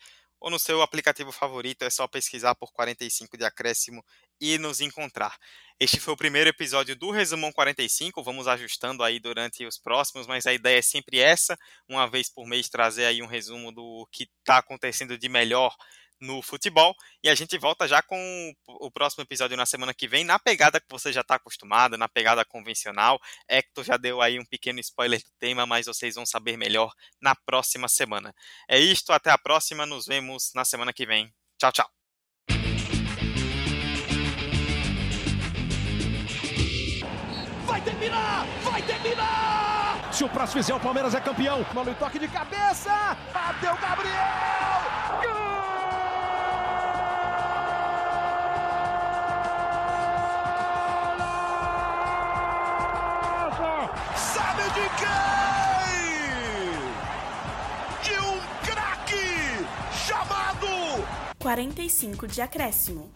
[0.44, 4.04] Ou no seu aplicativo favorito, é só pesquisar por 45 de acréscimo
[4.41, 5.38] e nos encontrar.
[5.80, 8.22] Este foi o primeiro episódio do Resumão 45.
[8.22, 12.46] Vamos ajustando aí durante os próximos, mas a ideia é sempre essa: uma vez por
[12.46, 15.74] mês trazer aí um resumo do que está acontecendo de melhor
[16.24, 16.95] no futebol.
[17.21, 20.80] E a gente volta já com o próximo episódio na semana que vem, na pegada
[20.80, 23.19] que você já está acostumado, na pegada convencional.
[23.47, 27.36] Hector já deu aí um pequeno spoiler do tema, mas vocês vão saber melhor na
[27.36, 28.34] próxima semana.
[28.67, 31.32] É isto, até a próxima, nos vemos na semana que vem.
[31.59, 31.89] Tchau, tchau.
[37.65, 38.45] Vai terminar!
[38.63, 40.13] Vai terminar!
[40.13, 41.65] Se o próximo fizer, o Palmeiras é campeão.
[41.74, 43.17] Mano, toque de cabeça!
[43.34, 44.53] Bateu Gabriel!
[61.44, 63.12] 45 de acréscimo.